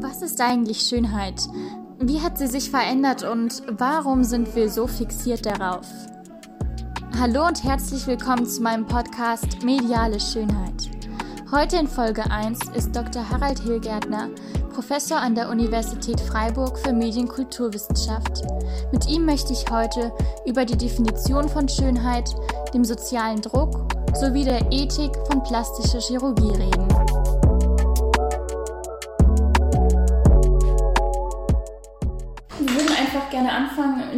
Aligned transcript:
Was 0.00 0.22
ist 0.22 0.40
eigentlich 0.40 0.82
Schönheit? 0.82 1.48
Wie 1.98 2.20
hat 2.20 2.38
sie 2.38 2.46
sich 2.46 2.70
verändert 2.70 3.24
und 3.24 3.64
warum 3.68 4.22
sind 4.22 4.54
wir 4.54 4.70
so 4.70 4.86
fixiert 4.86 5.44
darauf? 5.44 5.86
Hallo 7.18 7.44
und 7.48 7.64
herzlich 7.64 8.06
willkommen 8.06 8.46
zu 8.46 8.62
meinem 8.62 8.86
Podcast 8.86 9.64
Mediale 9.64 10.20
Schönheit. 10.20 10.88
Heute 11.50 11.78
in 11.78 11.88
Folge 11.88 12.30
1 12.30 12.60
ist 12.76 12.94
Dr. 12.94 13.28
Harald 13.28 13.58
Hilgärtner, 13.58 14.28
Professor 14.72 15.18
an 15.18 15.34
der 15.34 15.48
Universität 15.48 16.20
Freiburg 16.20 16.78
für 16.78 16.92
Medienkulturwissenschaft. 16.92 18.42
Mit 18.92 19.08
ihm 19.08 19.24
möchte 19.24 19.52
ich 19.52 19.68
heute 19.68 20.12
über 20.46 20.64
die 20.64 20.78
Definition 20.78 21.48
von 21.48 21.68
Schönheit, 21.68 22.32
dem 22.72 22.84
sozialen 22.84 23.40
Druck 23.40 23.92
sowie 24.14 24.44
der 24.44 24.60
Ethik 24.70 25.10
von 25.28 25.42
plastischer 25.42 26.00
Chirurgie 26.00 26.52
reden. 26.52 27.07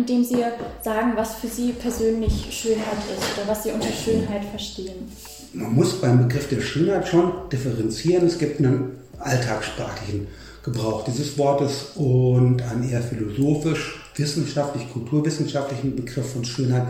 Indem 0.01 0.25
Sie 0.25 0.39
sagen, 0.83 1.13
was 1.17 1.35
für 1.35 1.49
Sie 1.49 1.73
persönlich 1.73 2.49
Schönheit 2.51 2.99
ist 3.17 3.39
oder 3.39 3.49
was 3.49 3.63
Sie 3.63 3.71
unter 3.71 3.89
Schönheit 3.93 4.45
verstehen. 4.45 5.11
Man 5.53 5.75
muss 5.75 6.01
beim 6.01 6.27
Begriff 6.27 6.49
der 6.49 6.61
Schönheit 6.61 7.09
schon 7.09 7.33
differenzieren. 7.53 8.27
Es 8.27 8.39
gibt 8.39 8.61
einen 8.61 8.99
alltagssprachlichen 9.19 10.29
Gebrauch 10.63 11.05
dieses 11.05 11.37
Wortes 11.39 11.93
und 11.97 12.63
einen 12.63 12.89
eher 12.89 13.03
philosophisch, 13.03 14.01
wissenschaftlich, 14.17 14.91
kulturwissenschaftlichen 14.93 15.97
Begriff 15.97 16.33
von 16.33 16.45
Schönheit, 16.45 16.87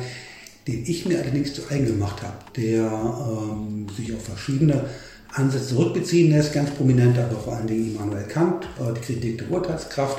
den 0.66 0.84
ich 0.86 1.06
mir 1.06 1.20
allerdings 1.20 1.54
zu 1.54 1.62
eigen 1.70 1.86
gemacht 1.86 2.22
habe, 2.22 2.36
der 2.56 2.84
ähm, 2.84 3.86
sich 3.96 4.14
auf 4.14 4.24
verschiedene 4.24 4.84
Ansätze 5.32 5.68
zurückbeziehen 5.68 6.32
lässt, 6.32 6.52
ganz 6.52 6.70
prominent 6.70 7.18
aber 7.18 7.38
vor 7.38 7.54
allen 7.54 7.66
Dingen 7.66 7.94
Immanuel 7.94 8.24
Kant, 8.24 8.64
äh, 8.78 8.92
die 8.94 9.00
Kritik 9.00 9.38
der 9.38 9.50
Urteilskraft 9.50 10.18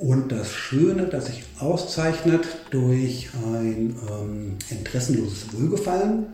und 0.00 0.32
das 0.32 0.50
Schöne, 0.50 1.04
das 1.04 1.26
sich 1.26 1.44
auszeichnet 1.58 2.46
durch 2.70 3.28
ein 3.54 3.94
ähm, 4.08 4.56
interessenloses 4.70 5.52
Wohlgefallen 5.52 6.24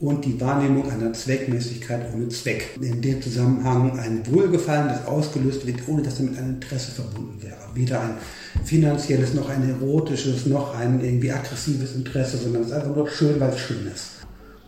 und 0.00 0.24
die 0.24 0.40
Wahrnehmung 0.40 0.90
einer 0.90 1.12
Zweckmäßigkeit 1.12 2.14
ohne 2.14 2.30
Zweck. 2.30 2.78
In 2.80 3.02
dem 3.02 3.20
Zusammenhang 3.20 3.98
ein 3.98 4.22
Wohlgefallen, 4.32 4.88
das 4.88 5.06
ausgelöst 5.06 5.66
wird, 5.66 5.86
ohne 5.86 6.00
dass 6.02 6.16
damit 6.16 6.38
ein 6.38 6.48
Interesse 6.54 6.92
verbunden 6.92 7.42
wäre. 7.42 7.58
Weder 7.74 8.00
ein 8.00 8.14
finanzielles, 8.64 9.34
noch 9.34 9.50
ein 9.50 9.68
erotisches, 9.68 10.46
noch 10.46 10.74
ein 10.74 11.04
irgendwie 11.04 11.30
aggressives 11.30 11.94
Interesse, 11.94 12.38
sondern 12.38 12.62
es 12.62 12.68
ist 12.68 12.74
einfach 12.74 12.96
nur 12.96 13.08
schön, 13.10 13.38
weil 13.38 13.50
es 13.50 13.60
schön 13.60 13.86
ist. 13.86 14.19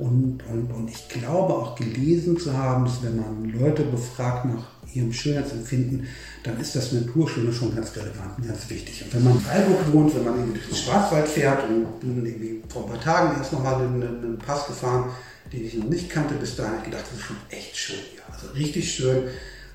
Und, 0.03 0.42
und, 0.50 0.72
und 0.72 0.91
ich 0.91 1.08
glaube 1.08 1.55
auch 1.55 1.77
gelesen 1.77 2.36
zu 2.36 2.53
haben, 2.56 2.84
dass 2.84 3.03
wenn 3.05 3.17
man 3.17 3.45
Leute 3.50 3.84
befragt 3.84 4.47
nach 4.47 4.64
ihrem 4.92 5.12
Schönheitsempfinden, 5.12 6.09
dann 6.42 6.61
ist 6.61 6.75
das 6.75 6.91
Naturschöne 6.91 7.53
schon 7.53 7.72
ganz 7.75 7.94
relevant 7.94 8.36
und 8.36 8.48
ganz 8.48 8.69
wichtig. 8.69 9.05
Und 9.05 9.14
wenn 9.14 9.25
man 9.25 9.34
in 9.34 9.41
Freiburg 9.41 9.92
wohnt, 9.92 10.14
wenn 10.17 10.25
man 10.25 10.53
durch 10.53 10.67
den 10.67 10.77
Schwarzwald 10.77 11.28
fährt 11.28 11.69
und 11.69 12.00
bin 12.00 12.27
irgendwie 12.27 12.62
vor 12.69 12.83
ein 12.83 12.91
paar 12.91 13.00
Tagen 13.00 13.39
erst 13.39 13.53
nochmal 13.53 13.77
einen, 13.77 14.03
einen 14.03 14.39
Pass 14.39 14.67
gefahren, 14.67 15.11
den 15.53 15.64
ich 15.64 15.75
noch 15.75 15.89
nicht 15.89 16.11
kannte, 16.11 16.34
bis 16.34 16.56
dahin 16.56 16.78
ich 16.78 16.84
gedacht, 16.87 17.05
das 17.09 17.20
ist 17.20 17.25
schon 17.27 17.37
echt 17.50 17.77
schön. 17.77 18.00
Ja. 18.16 18.34
Also 18.34 18.48
richtig 18.55 18.92
schön. 18.92 19.28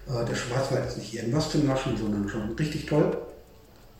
Äh, 0.07 0.25
der 0.27 0.35
Schwarzwald 0.35 0.89
ist 0.89 0.97
nicht 0.97 1.13
irgendwas 1.13 1.51
zum 1.51 1.65
Naschen, 1.65 1.95
sondern 1.95 2.27
schon 2.27 2.51
richtig 2.55 2.85
toll. 2.85 3.17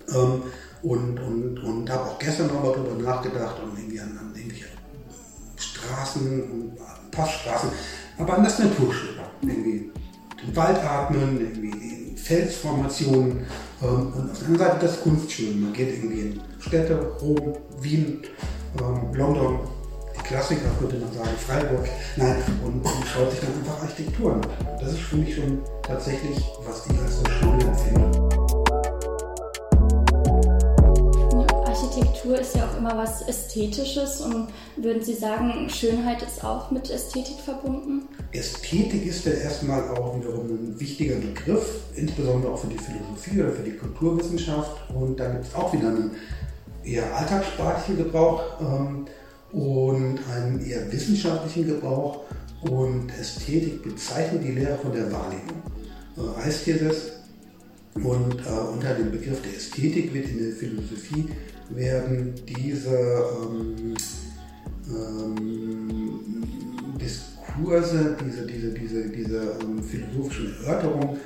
Ähm, 0.10 0.42
und 0.82 1.20
und, 1.20 1.60
und 1.60 1.90
habe 1.90 2.04
auch 2.04 2.20
gestern 2.20 2.48
nochmal 2.48 2.74
darüber 2.74 3.02
nachgedacht 3.02 3.56
und 3.64 3.78
irgendwie 3.80 4.02
an, 4.02 4.18
an 4.20 4.34
irgendwelche 4.36 4.66
Straßen 5.88 6.78
Passstraßen, 7.12 7.70
aber 8.18 8.38
an 8.38 8.44
das. 8.44 8.60
Irgendwie 8.60 9.92
den 10.44 10.56
Wald 10.56 10.78
atmen, 10.84 11.40
irgendwie 11.40 12.16
Felsformationen 12.16 13.46
ähm, 13.82 14.14
und 14.14 14.32
auf 14.32 14.40
der 14.40 14.48
anderen 14.48 14.58
Seite 14.58 14.86
das 14.86 15.02
Kunstschöne. 15.02 15.56
Man 15.56 15.74
geht 15.74 15.96
irgendwie 15.96 16.20
in 16.22 16.42
Städte, 16.60 17.00
Rom, 17.22 17.56
Wien, 17.80 18.22
ähm, 18.80 19.14
London, 19.14 19.60
die 20.18 20.24
Klassiker 20.24 20.70
könnte 20.80 20.98
man 20.98 21.14
sagen, 21.14 21.30
Freiburg, 21.46 21.88
nein, 22.18 22.36
und, 22.64 22.82
und 22.82 23.06
schaut 23.06 23.32
sich 23.32 23.40
dann 23.40 23.54
einfach 23.54 23.82
Architektur 23.82 24.34
an. 24.34 24.42
Das 24.80 24.92
ist 24.92 25.02
für 25.02 25.18
mich 25.18 25.36
schon 25.36 25.60
tatsächlich, 25.84 26.44
was 26.66 26.86
ich 26.88 27.00
als 27.00 27.20
so 27.20 27.26
schön 27.40 27.62
empfinde. 27.62 28.07
Architektur 32.28 32.40
ist 32.40 32.56
ja 32.56 32.70
auch 32.70 32.78
immer 32.78 32.98
was 32.98 33.22
Ästhetisches 33.28 34.22
und 34.22 34.50
würden 34.76 35.04
Sie 35.04 35.14
sagen, 35.14 35.70
Schönheit 35.70 36.22
ist 36.22 36.44
auch 36.44 36.72
mit 36.72 36.90
Ästhetik 36.90 37.40
verbunden? 37.40 38.08
Ästhetik 38.32 39.06
ist 39.06 39.26
ja 39.26 39.34
erstmal 39.34 39.90
auch 39.90 40.18
wiederum 40.20 40.48
ein 40.48 40.80
wichtiger 40.80 41.16
Begriff, 41.16 41.82
insbesondere 41.96 42.52
auch 42.52 42.60
für 42.60 42.68
die 42.68 42.78
Philosophie 42.78 43.42
oder 43.42 43.52
für 43.52 43.64
die 43.64 43.78
Kulturwissenschaft 43.78 44.90
und 44.94 45.20
da 45.20 45.30
gibt 45.32 45.46
es 45.46 45.56
auch 45.56 45.72
wieder 45.74 45.88
einen 45.88 46.12
eher 46.84 47.16
alltagssprachlichen 47.16 48.04
Gebrauch 48.04 48.42
ähm, 48.62 49.06
und 49.52 50.20
einen 50.34 50.66
eher 50.66 50.92
wissenschaftlichen 50.92 51.68
Gebrauch 51.68 52.22
und 52.62 53.10
Ästhetik 53.20 53.84
bezeichnet 53.84 54.44
die 54.44 54.52
Lehre 54.52 54.78
von 54.78 54.92
der 54.92 55.12
Wahrnehmung. 55.12 55.62
Äh, 56.18 56.46
heißt 56.46 56.66
hier 56.66 56.84
das, 56.84 57.14
und 57.96 58.36
äh, 58.46 58.50
unter 58.74 58.94
dem 58.94 59.12
Begriff 59.12 59.42
der 59.42 59.56
Ästhetik 59.56 60.14
wird 60.14 60.30
in 60.30 60.38
der 60.38 60.56
Philosophie 60.56 61.26
werden 61.70 62.34
diese 62.48 62.96
ähm, 62.96 63.96
ähm, 64.90 66.44
Diskurse, 67.00 68.18
diese, 68.24 68.46
diese, 68.46 68.72
diese, 68.72 69.10
diese 69.10 69.58
ähm, 69.62 69.84
philosophischen 69.84 70.56
Erörterungen 70.64 71.18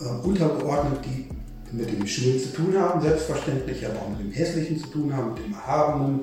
äh, 0.00 0.26
untergeordnet, 0.26 1.00
die 1.04 1.28
mit 1.76 1.90
dem 1.90 2.06
Schönen 2.06 2.38
zu 2.38 2.52
tun 2.52 2.78
haben, 2.78 3.00
selbstverständlich, 3.00 3.84
aber 3.86 4.00
auch 4.00 4.10
mit 4.10 4.20
dem 4.20 4.32
Hässlichen 4.32 4.78
zu 4.78 4.86
tun 4.88 5.14
haben, 5.14 5.34
mit 5.34 5.44
dem 5.44 5.52
Erhabenen 5.54 6.20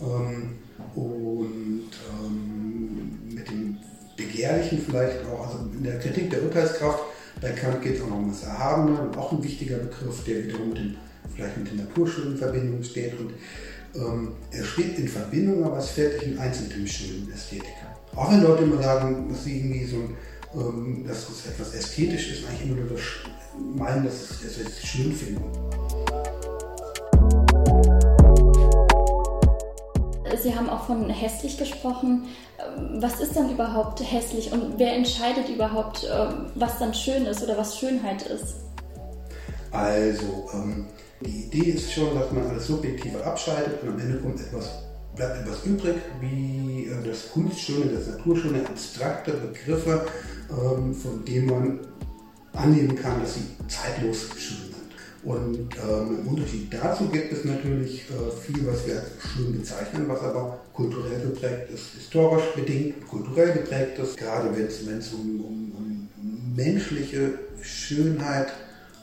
ähm, 0.00 0.56
und 0.94 1.90
ähm, 2.12 3.18
mit 3.32 3.48
dem 3.48 3.78
Begehrlichen 4.16 4.78
vielleicht 4.78 5.24
auch. 5.26 5.46
Also 5.46 5.70
in 5.72 5.84
der 5.84 5.98
Kritik 5.98 6.30
der 6.30 6.42
Urteilskraft 6.42 7.04
bei 7.40 7.50
Kant 7.52 7.80
geht 7.80 7.96
es 7.96 8.02
auch 8.02 8.08
noch 8.08 8.18
um 8.18 8.28
das 8.28 8.44
Erhabene, 8.44 9.10
auch 9.16 9.32
ein 9.32 9.42
wichtiger 9.42 9.78
Begriff, 9.78 10.24
der 10.24 10.44
wiederum 10.44 10.68
mit 10.68 10.78
dem 10.78 10.94
vielleicht 11.34 11.56
mit 11.56 11.70
den 11.70 11.78
Naturschönen 11.78 12.32
in 12.32 12.38
Verbindung 12.38 12.82
steht. 12.82 13.18
Und 13.18 13.32
ähm, 13.94 14.32
er 14.50 14.64
steht 14.64 14.98
in 14.98 15.08
Verbindung, 15.08 15.64
aber 15.64 15.78
es 15.78 15.90
fällt 15.90 16.26
nicht 16.26 16.26
in 16.26 16.36
mit 16.36 16.74
dem 16.74 16.86
schönen 16.86 17.32
Ästhetiker. 17.32 17.96
Auch 18.14 18.30
wenn 18.30 18.42
Leute 18.42 18.64
immer 18.64 18.82
sagen, 18.82 19.28
dass 19.28 19.44
sie 19.44 19.58
irgendwie 19.58 19.84
so 19.84 20.08
ähm, 20.54 21.04
dass 21.06 21.28
es 21.28 21.46
etwas 21.46 21.74
ästhetisch 21.74 22.32
ist, 22.32 22.48
eigentlich 22.48 22.70
immer 22.70 22.80
nur 22.80 22.90
das 22.90 23.02
meinen, 23.76 24.04
dass 24.04 24.40
sie 24.40 24.62
es 24.62 24.84
schön 24.84 25.12
finden. 25.12 25.44
Sie 30.42 30.54
haben 30.54 30.70
auch 30.70 30.86
von 30.86 31.08
hässlich 31.10 31.58
gesprochen. 31.58 32.24
Was 32.98 33.20
ist 33.20 33.36
dann 33.36 33.50
überhaupt 33.50 34.00
hässlich 34.00 34.50
und 34.50 34.78
wer 34.78 34.94
entscheidet 34.94 35.48
überhaupt, 35.48 36.08
ähm, 36.10 36.46
was 36.54 36.78
dann 36.78 36.94
schön 36.94 37.26
ist 37.26 37.42
oder 37.42 37.58
was 37.58 37.78
Schönheit 37.78 38.22
ist? 38.22 38.56
Also, 39.70 40.48
ähm, 40.54 40.86
die 41.22 41.44
Idee 41.44 41.70
ist 41.72 41.92
schon, 41.92 42.14
dass 42.14 42.32
man 42.32 42.46
alles 42.46 42.66
Subjektive 42.66 43.22
abschaltet 43.24 43.82
und 43.82 43.90
am 43.90 44.00
Ende 44.00 44.18
kommt 44.18 44.40
etwas, 44.40 44.70
bleibt 45.14 45.42
etwas 45.42 45.64
übrig, 45.64 45.96
wie 46.20 46.86
äh, 46.86 47.06
das 47.06 47.30
Kunstschöne, 47.30 47.92
das 47.92 48.06
Naturschöne, 48.06 48.66
abstrakte 48.66 49.32
Begriffe, 49.32 50.06
ähm, 50.50 50.94
von 50.94 51.24
denen 51.24 51.46
man 51.46 51.80
annehmen 52.52 52.96
kann, 52.96 53.20
dass 53.20 53.34
sie 53.34 53.42
zeitlos 53.68 54.28
schön 54.36 54.56
sind. 54.56 54.80
Und 55.22 55.68
ähm, 55.76 56.20
im 56.22 56.28
Unterschied 56.28 56.72
dazu 56.72 57.06
gibt 57.08 57.30
es 57.32 57.44
natürlich 57.44 58.04
äh, 58.08 58.30
viel, 58.40 58.66
was 58.66 58.86
wir 58.86 58.94
als 58.94 59.10
schön 59.34 59.52
bezeichnen, 59.52 60.08
was 60.08 60.20
aber 60.22 60.60
kulturell 60.72 61.20
geprägt 61.20 61.70
ist, 61.74 61.92
historisch 61.98 62.54
bedingt, 62.56 63.06
kulturell 63.06 63.52
geprägt 63.52 63.98
ist, 63.98 64.16
gerade 64.16 64.48
wenn 64.56 64.64
es 64.98 65.12
um, 65.12 65.40
um, 65.40 65.72
um 65.76 66.54
menschliche 66.56 67.34
Schönheit 67.60 68.48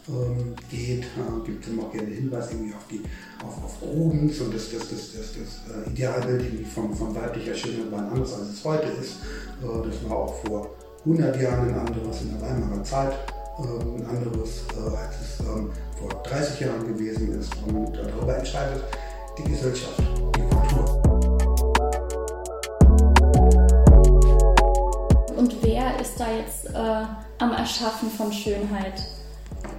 ähm, 0.09 0.55
geht, 0.69 1.03
äh, 1.03 1.45
gibt 1.45 1.67
immer 1.67 1.89
gerne 1.89 2.07
Hinweis 2.07 2.51
irgendwie 2.51 2.73
auf, 2.73 2.87
die, 2.89 3.01
auf, 3.45 3.63
auf 3.63 3.81
Rubens 3.81 4.39
und 4.39 4.53
das, 4.53 4.71
das, 4.71 4.89
das, 4.89 5.13
das, 5.13 5.33
das 5.33 5.85
äh, 5.85 5.89
Idealbild 5.89 6.67
von, 6.67 6.93
von 6.95 7.13
weiblicher 7.13 7.55
Schönheit 7.55 7.91
war 7.91 7.99
ein 7.99 8.09
anderes, 8.09 8.33
als 8.33 8.49
es 8.49 8.63
heute 8.63 8.87
ist. 8.87 9.17
Äh, 9.61 9.89
das 9.89 10.09
war 10.09 10.17
auch 10.17 10.35
vor 10.45 10.69
100 11.05 11.41
Jahren 11.41 11.69
ein 11.69 11.79
anderes 11.79 12.21
in 12.21 12.31
der 12.31 12.41
Weimarer 12.41 12.83
Zeit, 12.83 13.13
äh, 13.59 13.61
ein 13.61 14.05
anderes, 14.05 14.63
äh, 14.75 14.95
als 14.95 15.15
es 15.21 15.39
ähm, 15.41 15.71
vor 15.99 16.09
30 16.23 16.59
Jahren 16.61 16.87
gewesen 16.87 17.39
ist. 17.39 17.51
Und 17.67 17.93
darüber 17.93 18.37
entscheidet 18.37 18.83
die 19.37 19.43
Gesellschaft, 19.43 19.99
die 20.35 20.41
Kultur. 20.41 21.01
Und 25.35 25.63
wer 25.63 25.99
ist 25.99 26.17
da 26.17 26.31
jetzt 26.31 26.65
äh, 26.73 27.43
am 27.43 27.51
Erschaffen 27.51 28.09
von 28.09 28.31
Schönheit? 28.31 29.16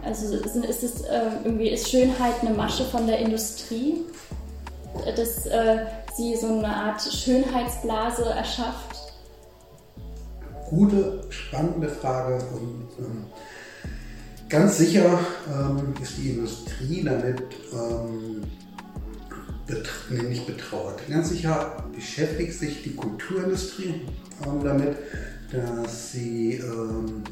Also 0.04 0.34
ist 0.36 0.82
es 0.82 1.02
äh, 1.02 1.20
irgendwie 1.44 1.68
ist 1.68 1.88
Schönheit 1.88 2.34
eine 2.40 2.50
Masche 2.50 2.84
von 2.84 3.06
der 3.06 3.18
Industrie, 3.18 4.04
dass 5.16 5.46
äh, 5.46 5.86
sie 6.16 6.36
so 6.36 6.46
eine 6.46 6.68
Art 6.68 7.00
Schönheitsblase 7.02 8.24
erschafft? 8.24 8.96
Gute, 10.70 11.24
spannende 11.30 11.88
Frage 11.88 12.34
und 12.54 12.88
ähm, 12.98 13.24
Ganz 14.48 14.78
sicher 14.78 15.18
ähm, 15.46 15.92
ist 16.02 16.16
die 16.16 16.30
Industrie 16.30 17.02
damit 17.04 17.42
ähm, 17.70 18.42
nee, 20.08 20.22
nicht 20.22 20.46
betrauert. 20.46 21.06
Ganz 21.06 21.28
sicher 21.28 21.84
beschäftigt 21.94 22.54
sich 22.54 22.82
die 22.82 22.94
Kulturindustrie 22.94 24.06
ähm, 24.46 24.64
damit, 24.64 24.96
dass 25.52 26.12
sie 26.12 26.54
ähm, 26.54 27.24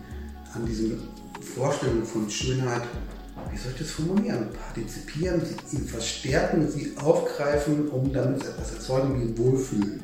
an 0.52 0.66
diesen 0.66 1.08
Vorstellungen 1.54 2.04
von 2.04 2.28
Schönheit, 2.28 2.82
wie 3.50 3.58
soll 3.58 3.72
ich 3.72 3.78
das 3.78 3.90
formulieren, 3.90 4.48
partizipieren, 4.50 5.40
sie 5.66 5.78
verstärken, 5.78 6.69
sie 6.69 6.93
aufgreifen, 6.96 7.88
um 7.88 8.12
damit 8.12 8.44
etwas 8.44 8.72
erzeugen 8.75 9.20
wie 9.20 9.25
ein 9.28 9.38
Wohlfühlen, 9.38 10.00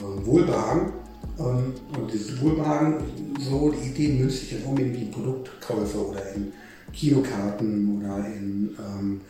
ähm, 0.00 0.26
Wohlbehagen. 0.26 0.92
Ähm, 1.38 1.74
und 1.96 2.12
dieses 2.12 2.40
Wohlbehagen, 2.40 3.04
so 3.38 3.70
die 3.70 3.88
Idee 3.88 4.08
münzt 4.08 4.40
sich 4.40 4.50
dann 4.50 4.64
um 4.64 4.78
in 4.78 5.10
Produktkäufe 5.10 6.08
oder 6.08 6.32
in 6.34 6.52
Kinokarten 6.92 7.98
oder 7.98 8.26
in 8.26 8.76
ähm, 8.78 9.20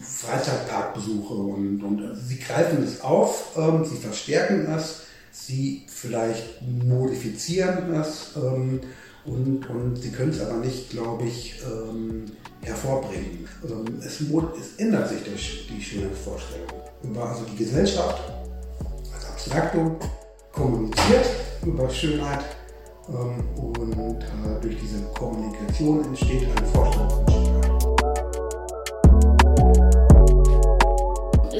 Freizeitparkbesuche 0.00 1.34
und, 1.34 1.82
und 1.82 2.02
also 2.02 2.20
sie 2.22 2.38
greifen 2.38 2.82
es 2.82 3.00
auf, 3.00 3.56
ähm, 3.56 3.84
sie 3.84 3.96
verstärken 3.96 4.66
es, 4.66 5.02
sie 5.32 5.84
vielleicht 5.88 6.62
modifizieren 6.62 7.92
es 7.94 8.32
ähm, 8.36 8.80
und, 9.24 9.68
und 9.68 9.96
sie 9.96 10.10
können 10.10 10.30
es 10.30 10.40
aber 10.40 10.58
nicht, 10.58 10.90
glaube 10.90 11.24
ich, 11.24 11.60
ähm, 11.64 12.24
hervorbringen. 12.62 13.48
Ähm, 13.64 14.00
es, 14.00 14.20
es, 14.20 14.76
ändert 14.78 15.08
sich 15.08 15.18
die, 15.22 15.74
die 15.74 15.82
Schönheitsvorstellung. 15.82 16.68
Also 17.20 17.44
die 17.44 17.56
Gesellschaft 17.56 18.22
als 19.14 19.26
Abstraktum 19.26 19.96
kommuniziert 20.52 21.26
über 21.64 21.88
Schönheit 21.90 22.44
ähm, 23.08 23.44
und 23.56 24.22
äh, 24.22 24.60
durch 24.60 24.76
diese 24.80 25.02
Kommunikation 25.14 26.04
entsteht 26.04 26.44
eine 26.44 26.66
Vorstellung 26.66 27.10
von 27.10 27.28
Schönheit. 27.28 27.58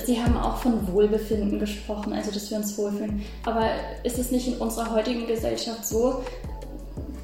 Sie 0.09 0.23
haben 0.23 0.39
auch 0.39 0.57
von 0.57 0.91
Wohlbefinden 0.91 1.59
gesprochen, 1.59 2.15
also 2.15 2.31
dass 2.31 2.51
wir 2.51 2.57
uns 2.57 2.79
wohlfühlen. 2.79 3.23
Aber 3.45 3.69
ist 4.05 4.19
es 4.19 4.31
nicht 4.31 4.49
in 4.49 4.55
unserer 4.57 4.91
heutigen 4.95 5.27
Gesellschaft 5.27 5.85
so, 5.87 6.23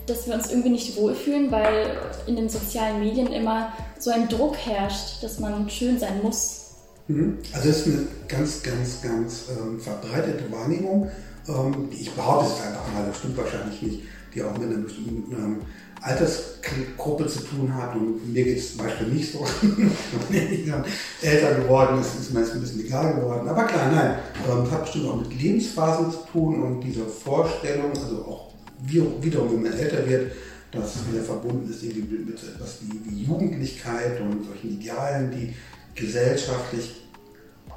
dass 0.06 0.26
wir 0.26 0.34
uns 0.34 0.50
irgendwie 0.50 0.70
nicht 0.70 0.96
wohlfühlen, 0.96 1.50
weil 1.50 1.96
in 2.26 2.36
den 2.36 2.48
sozialen 2.48 3.00
Medien 3.00 3.28
immer 3.28 3.72
so 3.98 4.10
ein 4.10 4.28
Druck 4.28 4.56
herrscht, 4.56 5.22
dass 5.22 5.38
man 5.40 5.68
schön 5.70 5.98
sein 5.98 6.22
muss? 6.22 6.64
Mhm. 7.08 7.38
Also 7.52 7.68
das 7.68 7.78
ist 7.78 7.86
eine 7.86 8.06
ganz, 8.28 8.62
ganz, 8.62 9.02
ganz 9.02 9.44
ähm, 9.50 9.80
verbreitete 9.80 10.50
Wahrnehmung. 10.50 11.10
Ähm, 11.48 11.88
ich 11.90 12.10
behaupte 12.12 12.46
es 12.46 12.66
einfach 12.66 12.92
mal, 12.92 13.06
das 13.06 13.18
stimmt 13.18 13.36
wahrscheinlich 13.36 13.82
nicht, 13.82 14.00
die 14.34 14.42
auch 14.42 14.56
mit 14.56 14.68
einer 14.68 14.82
bestimmten 14.82 15.32
ähm, 15.32 15.56
Altersgruppe 16.00 17.26
zu 17.26 17.40
tun 17.40 17.74
hat. 17.74 17.94
Und 17.94 18.32
mir 18.32 18.44
geht 18.44 18.58
es 18.58 18.76
zum 18.76 18.84
Beispiel 18.84 19.08
nicht 19.08 19.32
so. 19.32 19.46
ich 20.30 20.64
bin 20.64 20.84
älter 21.22 21.54
geworden 21.54 22.00
ist, 22.00 22.20
ist 22.20 22.32
mir 22.32 22.40
jetzt 22.40 22.52
ein 22.52 22.60
bisschen 22.60 22.84
egal 22.84 23.14
geworden. 23.14 23.48
Aber 23.48 23.64
klar, 23.64 23.90
nein, 23.90 24.18
das 24.46 24.70
hat 24.70 24.82
bestimmt 24.82 25.08
auch 25.08 25.16
mit 25.16 25.40
Lebensphasen 25.40 26.10
zu 26.10 26.18
tun 26.32 26.62
und 26.62 26.80
diese 26.80 27.04
Vorstellung, 27.04 27.90
also 27.90 28.24
auch 28.24 28.53
wiederum, 28.86 29.52
wenn 29.52 29.62
man 29.62 29.72
älter 29.72 30.08
wird, 30.08 30.32
dass 30.70 30.96
es 30.96 31.12
wieder 31.12 31.22
verbunden 31.22 31.70
ist 31.70 31.82
mit 31.82 32.38
so 32.38 32.48
etwas 32.48 32.78
wie, 32.82 33.10
wie 33.10 33.24
Jugendlichkeit 33.24 34.20
und 34.20 34.44
solchen 34.44 34.70
Idealen, 34.70 35.30
die 35.30 35.54
gesellschaftlich 35.94 37.02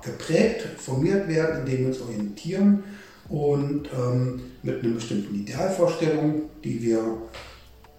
geprägt, 0.04 0.68
formiert 0.78 1.28
werden, 1.28 1.60
in 1.60 1.66
denen 1.66 1.80
wir 1.80 1.88
uns 1.88 2.02
orientieren 2.02 2.84
und 3.30 3.90
ähm, 3.94 4.42
mit 4.64 4.84
einer 4.84 4.96
bestimmten 4.96 5.36
Idealvorstellung, 5.36 6.44
die 6.64 6.82
wir 6.82 7.18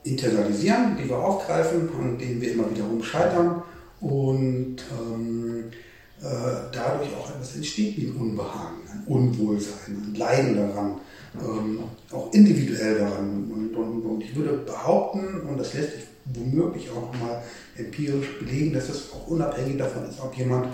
internalisieren, 0.05 0.97
die 0.97 1.09
wir 1.09 1.19
aufgreifen, 1.19 1.89
an 2.01 2.19
denen 2.19 2.41
wir 2.41 2.53
immer 2.53 2.71
wiederum 2.71 3.03
scheitern 3.03 3.63
und 4.01 4.77
ähm, 5.01 5.65
äh, 6.21 6.25
dadurch 6.73 7.15
auch 7.15 7.31
etwas 7.31 7.57
entsteht 7.57 7.97
wie 7.97 8.07
ein 8.07 8.17
Unbehagen, 8.17 8.81
ein 8.91 9.05
Unwohlsein, 9.07 10.03
ein 10.07 10.15
Leiden 10.15 10.57
daran, 10.57 10.97
ähm, 11.41 11.81
auch 12.11 12.33
individuell 12.33 12.99
daran. 12.99 13.51
Und, 13.53 13.77
und, 13.77 14.03
und, 14.03 14.23
ich 14.23 14.35
würde 14.35 14.59
behaupten, 14.59 15.41
und 15.49 15.59
das 15.59 15.75
lässt 15.75 15.95
sich 15.95 16.05
womöglich 16.35 16.91
auch 16.91 17.13
mal 17.21 17.43
empirisch 17.77 18.39
belegen, 18.39 18.75
dass 18.75 18.89
es 18.89 19.13
auch 19.13 19.29
unabhängig 19.29 19.79
davon 19.79 20.09
ist, 20.09 20.21
ob 20.21 20.35
jemand 20.37 20.67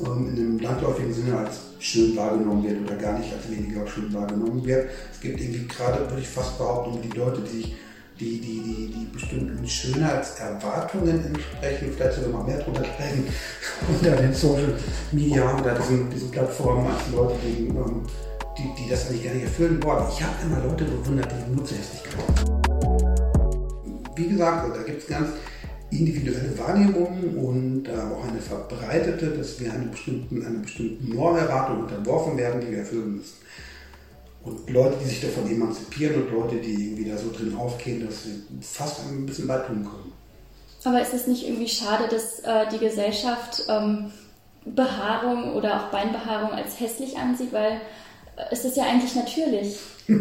ähm, 0.00 0.28
in 0.28 0.36
einem 0.36 0.58
landläufigen 0.58 1.12
Sinne 1.12 1.38
als 1.38 1.60
schön 1.78 2.16
wahrgenommen 2.16 2.64
wird 2.64 2.82
oder 2.82 2.96
gar 2.96 3.18
nicht 3.18 3.32
als 3.32 3.50
weniger 3.50 3.86
schön 3.86 4.12
wahrgenommen 4.12 4.64
wird. 4.64 4.90
Es 5.12 5.20
gibt 5.20 5.40
irgendwie 5.40 5.66
gerade, 5.66 6.00
würde 6.08 6.20
ich 6.20 6.28
fast 6.28 6.58
behaupten, 6.58 7.00
die 7.02 7.16
Leute, 7.16 7.40
die 7.40 7.56
sich 7.56 7.76
die, 8.20 8.40
die, 8.40 8.60
die, 8.62 8.92
die 8.92 9.08
bestimmten 9.12 9.66
Schönheitserwartungen 9.66 11.24
entsprechen, 11.24 11.92
vielleicht 11.94 12.14
sogar 12.16 12.40
mal 12.40 12.46
mehr 12.48 12.58
drunter 12.58 12.84
steigen 12.84 13.24
unter 13.88 14.16
den 14.16 14.34
Social 14.34 14.74
Media 15.12 15.56
oder 15.58 15.74
diesen, 15.74 16.10
diesen 16.10 16.30
Plattformen 16.30 16.86
als 16.88 17.02
Leute, 17.14 17.36
die, 17.44 17.68
ähm, 17.68 18.02
die, 18.58 18.82
die 18.82 18.90
das 18.90 19.08
eigentlich 19.08 19.32
nicht 19.32 19.44
erfüllen 19.44 19.82
wollen. 19.82 20.04
Ich 20.12 20.22
habe 20.22 20.34
immer 20.44 20.62
Leute 20.64 20.84
bewundert, 20.84 21.30
die 21.30 21.54
Nutzhässigkeit. 21.54 22.24
Wie 24.16 24.28
gesagt, 24.28 24.76
da 24.76 24.82
gibt 24.82 25.02
es 25.02 25.06
ganz 25.06 25.28
individuelle 25.90 26.58
Wahrnehmungen 26.58 27.36
und 27.38 27.88
äh, 27.88 27.92
auch 27.92 28.28
eine 28.28 28.40
verbreitete, 28.40 29.28
dass 29.28 29.58
wir 29.60 29.72
einer 29.72 29.86
bestimmten, 29.86 30.44
einer 30.44 30.58
bestimmten 30.58 31.14
Normerwartung 31.14 31.80
unterworfen 31.80 32.36
werden, 32.36 32.60
die 32.60 32.70
wir 32.70 32.78
erfüllen 32.78 33.16
müssen. 33.16 33.36
Und 34.44 34.70
Leute, 34.70 34.96
die 35.02 35.08
sich 35.08 35.20
davon 35.20 35.50
emanzipieren 35.50 36.22
und 36.22 36.32
Leute, 36.32 36.56
die 36.56 36.72
irgendwie 36.72 37.10
da 37.10 37.16
so 37.16 37.30
drin 37.30 37.54
aufgehen, 37.56 38.04
dass 38.04 38.24
sie 38.24 38.42
fast 38.60 39.00
ein 39.08 39.26
bisschen 39.26 39.48
weit 39.48 39.66
tun 39.66 39.84
können. 39.84 40.12
Aber 40.84 41.00
ist 41.00 41.14
es 41.14 41.26
nicht 41.26 41.46
irgendwie 41.46 41.68
schade, 41.68 42.04
dass 42.08 42.40
äh, 42.40 42.66
die 42.72 42.78
Gesellschaft 42.78 43.64
ähm, 43.68 44.12
Behaarung 44.64 45.54
oder 45.54 45.80
auch 45.80 45.90
Beinbehaarung 45.90 46.52
als 46.52 46.78
hässlich 46.78 47.16
ansieht, 47.16 47.52
weil 47.52 47.80
äh, 48.38 48.44
es 48.50 48.64
ist 48.64 48.76
ja 48.76 48.84
eigentlich 48.84 49.14
natürlich. 49.14 49.78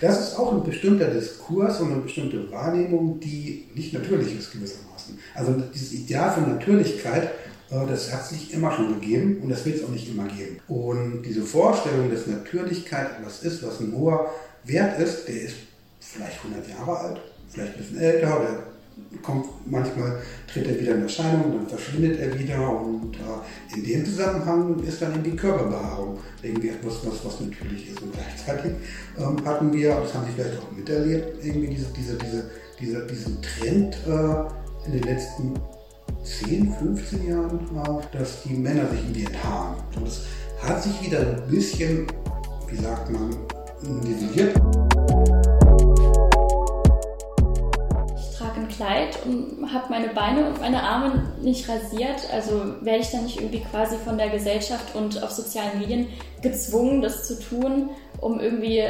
das 0.00 0.20
ist 0.20 0.38
auch 0.38 0.52
ein 0.52 0.64
bestimmter 0.64 1.06
Diskurs 1.06 1.80
und 1.80 1.92
eine 1.92 2.00
bestimmte 2.00 2.50
Wahrnehmung, 2.50 3.20
die 3.20 3.68
nicht 3.74 3.92
natürlich 3.92 4.38
ist 4.38 4.52
gewissermaßen. 4.52 5.18
Also 5.34 5.52
dieses 5.72 5.92
Ideal 5.92 6.32
von 6.32 6.48
Natürlichkeit 6.48 7.30
äh, 7.70 7.86
das 7.86 8.12
hat 8.12 8.22
es 8.22 8.32
nicht 8.32 8.52
immer 8.52 8.72
schon 8.72 9.00
gegeben 9.00 9.40
und 9.42 9.50
das 9.50 9.64
wird 9.64 9.76
es 9.76 9.84
auch 9.84 9.90
nicht 9.90 10.08
immer 10.08 10.26
geben. 10.26 10.58
Und 10.68 11.22
diese 11.22 11.42
Vorstellung, 11.42 12.10
dass 12.10 12.26
Natürlichkeit 12.26 13.18
etwas 13.18 13.42
ist, 13.42 13.66
was 13.66 13.80
ein 13.80 13.92
hoher 13.92 14.32
Wert 14.64 14.98
ist, 15.00 15.28
der 15.28 15.42
ist 15.42 15.56
vielleicht 16.00 16.38
100 16.44 16.68
Jahre 16.68 16.98
alt, 16.98 17.20
vielleicht 17.48 17.74
ein 17.74 17.78
bisschen 17.78 17.98
älter 17.98 18.40
oder 18.40 18.62
kommt 19.22 19.46
manchmal 19.66 20.18
tritt 20.52 20.66
er 20.66 20.80
wieder 20.80 20.94
in 20.94 21.02
Erscheinung, 21.02 21.52
dann 21.52 21.68
verschwindet 21.68 22.20
er 22.20 22.38
wieder 22.38 22.80
und 22.80 23.14
äh, 23.16 23.76
in 23.76 23.84
dem 23.84 24.04
Zusammenhang 24.04 24.82
ist 24.82 25.02
dann 25.02 25.12
irgendwie 25.12 25.36
Körperbehaarung 25.36 26.18
irgendwie 26.42 26.68
etwas, 26.68 27.00
was, 27.04 27.24
was 27.24 27.40
natürlich 27.40 27.90
ist. 27.90 28.02
Und 28.02 28.12
gleichzeitig 28.12 28.72
ähm, 29.18 29.44
hatten 29.44 29.72
wir, 29.72 29.94
das 29.94 30.14
haben 30.14 30.26
Sie 30.26 30.32
vielleicht 30.34 30.58
auch 30.58 30.70
miterlebt, 30.76 31.44
irgendwie 31.44 31.68
diese, 31.68 31.86
diese, 31.96 32.16
diese, 32.16 32.50
diese, 32.80 33.06
diesen 33.06 33.42
Trend 33.42 33.96
äh, 34.06 34.86
in 34.86 34.92
den 34.92 35.02
letzten 35.02 35.54
10, 36.22 36.72
15 36.72 37.28
Jahren 37.28 37.60
auch, 37.78 38.04
dass 38.06 38.42
die 38.42 38.54
Männer 38.54 38.88
sich 38.90 39.00
irgendwie 39.00 39.24
enthaaren. 39.24 39.76
Und 39.96 40.06
das 40.06 40.22
hat 40.60 40.82
sich 40.82 41.02
wieder 41.02 41.20
ein 41.20 41.42
bisschen, 41.50 42.06
wie 42.68 42.76
sagt 42.76 43.10
man, 43.10 43.30
nivelliert. 44.02 44.54
Kleid 48.78 49.18
und 49.26 49.72
habe 49.72 49.90
meine 49.90 50.08
Beine 50.14 50.46
und 50.46 50.60
meine 50.60 50.80
Arme 50.80 51.34
nicht 51.42 51.68
rasiert. 51.68 52.32
Also 52.32 52.76
werde 52.80 53.00
ich 53.00 53.10
dann 53.10 53.24
nicht 53.24 53.40
irgendwie 53.40 53.60
quasi 53.60 53.96
von 54.04 54.16
der 54.16 54.30
Gesellschaft 54.30 54.94
und 54.94 55.20
auf 55.20 55.32
sozialen 55.32 55.80
Medien 55.80 56.06
gezwungen, 56.42 57.02
das 57.02 57.26
zu 57.26 57.40
tun, 57.40 57.90
um 58.20 58.38
irgendwie 58.38 58.84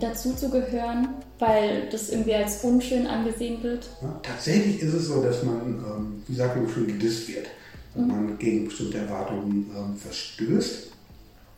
dazu 0.00 0.34
zu 0.34 0.50
gehören, 0.50 1.08
weil 1.38 1.88
das 1.88 2.10
irgendwie 2.10 2.34
als 2.34 2.64
unschön 2.64 3.06
angesehen 3.06 3.62
wird? 3.62 3.86
Ja, 4.02 4.18
tatsächlich 4.24 4.82
ist 4.82 4.94
es 4.94 5.06
so, 5.06 5.22
dass 5.22 5.44
man, 5.44 5.84
ähm, 5.86 6.22
wie 6.26 6.34
sagt 6.34 6.56
man, 6.56 6.68
schon 6.68 6.88
gedisst 6.88 7.28
wird, 7.28 7.46
wenn 7.94 8.06
mhm. 8.06 8.08
man 8.08 8.38
gegen 8.38 8.64
bestimmte 8.64 8.98
Erwartungen 8.98 9.70
ähm, 9.72 9.96
verstößt. 9.96 10.88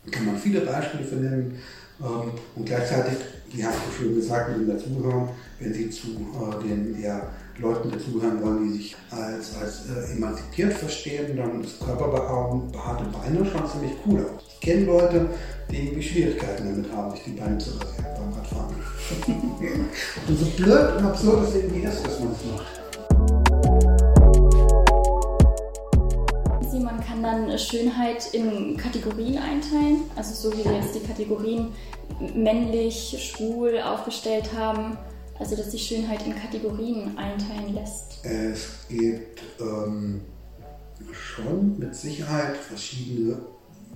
Da 0.04 0.10
kann 0.10 0.26
man 0.26 0.36
viele 0.36 0.60
Beispiele 0.60 1.04
für 1.04 1.16
nennen. 1.16 1.58
Ähm, 2.02 2.30
und 2.56 2.64
gleichzeitig, 2.64 3.18
wie 3.52 3.64
hast 3.64 3.76
du 3.76 4.04
schon 4.04 4.14
gesagt, 4.14 4.56
mit 4.56 4.68
dem 4.68 4.76
Dazuhören, 4.76 5.28
wenn 5.58 5.74
Sie 5.74 5.90
zu 5.90 6.08
äh, 6.08 6.66
den 6.66 7.00
eher 7.00 7.28
Leuten 7.58 7.90
dazuhören 7.90 8.42
wollen, 8.42 8.72
die 8.72 8.78
sich 8.78 8.96
als, 9.10 9.56
als 9.56 9.82
äh, 9.90 10.16
emanzipiert 10.16 10.72
verstehen, 10.72 11.36
dann 11.36 11.62
ist 11.62 11.80
Körperbehaarung, 11.80 12.72
behaarte 12.72 13.04
Beine 13.04 13.44
schon 13.44 13.70
ziemlich 13.70 13.92
cool 14.06 14.20
aus. 14.20 14.44
Ich 14.54 14.60
kenne 14.60 14.86
Leute, 14.86 15.26
die 15.70 15.86
irgendwie 15.86 16.02
Schwierigkeiten 16.02 16.74
damit 16.74 16.92
haben, 16.92 17.10
sich 17.12 17.24
die 17.24 17.30
Beine 17.32 17.58
zu 17.58 17.70
rasieren 17.70 18.06
beim 18.16 18.32
Radfahren. 18.32 18.74
und 20.28 20.38
so 20.38 20.46
blöd 20.56 20.96
und 20.96 21.04
absurd 21.04 21.48
es 21.48 21.54
irgendwie 21.54 21.86
ist, 21.86 22.04
dass 22.04 22.20
man 22.20 22.32
es 22.32 22.44
macht. 22.50 22.89
Kann 27.20 27.48
dann 27.48 27.58
Schönheit 27.58 28.32
in 28.32 28.76
Kategorien 28.76 29.38
einteilen, 29.38 30.02
also 30.16 30.34
so 30.34 30.56
wie 30.56 30.64
wir 30.64 30.76
jetzt 30.76 30.94
die 30.94 31.06
Kategorien 31.06 31.68
männlich, 32.34 33.16
schwul 33.18 33.80
aufgestellt 33.80 34.52
haben. 34.54 34.96
Also 35.38 35.56
dass 35.56 35.70
sich 35.70 35.86
Schönheit 35.86 36.26
in 36.26 36.34
Kategorien 36.34 37.16
einteilen 37.16 37.74
lässt. 37.74 38.22
Es 38.24 38.86
gibt 38.90 39.40
ähm, 39.58 40.20
schon 41.12 41.78
mit 41.78 41.94
Sicherheit 41.94 42.58
verschiedene 42.58 43.38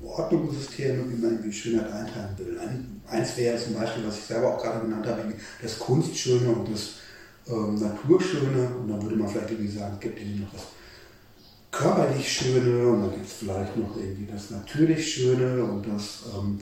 Ordnungssysteme, 0.03 1.05
wie 1.11 1.21
man 1.21 1.43
die 1.43 1.53
Schönheit 1.53 1.93
einteilen 1.93 2.35
will. 2.39 2.59
eins 3.07 3.37
wäre 3.37 3.59
zum 3.59 3.75
Beispiel, 3.75 4.07
was 4.07 4.19
ich 4.19 4.25
selber 4.25 4.55
auch 4.55 4.63
gerade 4.63 4.87
genannt 4.87 5.07
habe, 5.07 5.35
das 5.61 5.79
Kunstschöne 5.79 6.49
und 6.49 6.73
das 6.73 6.95
ähm, 7.47 7.75
Naturschöne. 7.75 8.77
Und 8.81 8.89
dann 8.89 9.03
würde 9.03 9.17
man 9.17 9.29
vielleicht 9.29 9.51
irgendwie 9.51 9.71
sagen, 9.71 9.95
es 9.95 10.01
gibt 10.01 10.19
irgendwie 10.19 10.41
noch 10.41 10.53
das 10.55 10.63
körperlich 11.75 12.33
Schöne 12.33 12.87
und 12.87 13.03
dann 13.03 13.11
gibt 13.13 13.27
es 13.27 13.33
vielleicht 13.35 13.77
noch 13.77 13.97
irgendwie 13.97 14.31
das 14.31 14.51
natürlich 14.51 15.13
Schöne 15.13 15.65
und 15.65 15.87
das 15.87 16.23
ähm, 16.37 16.61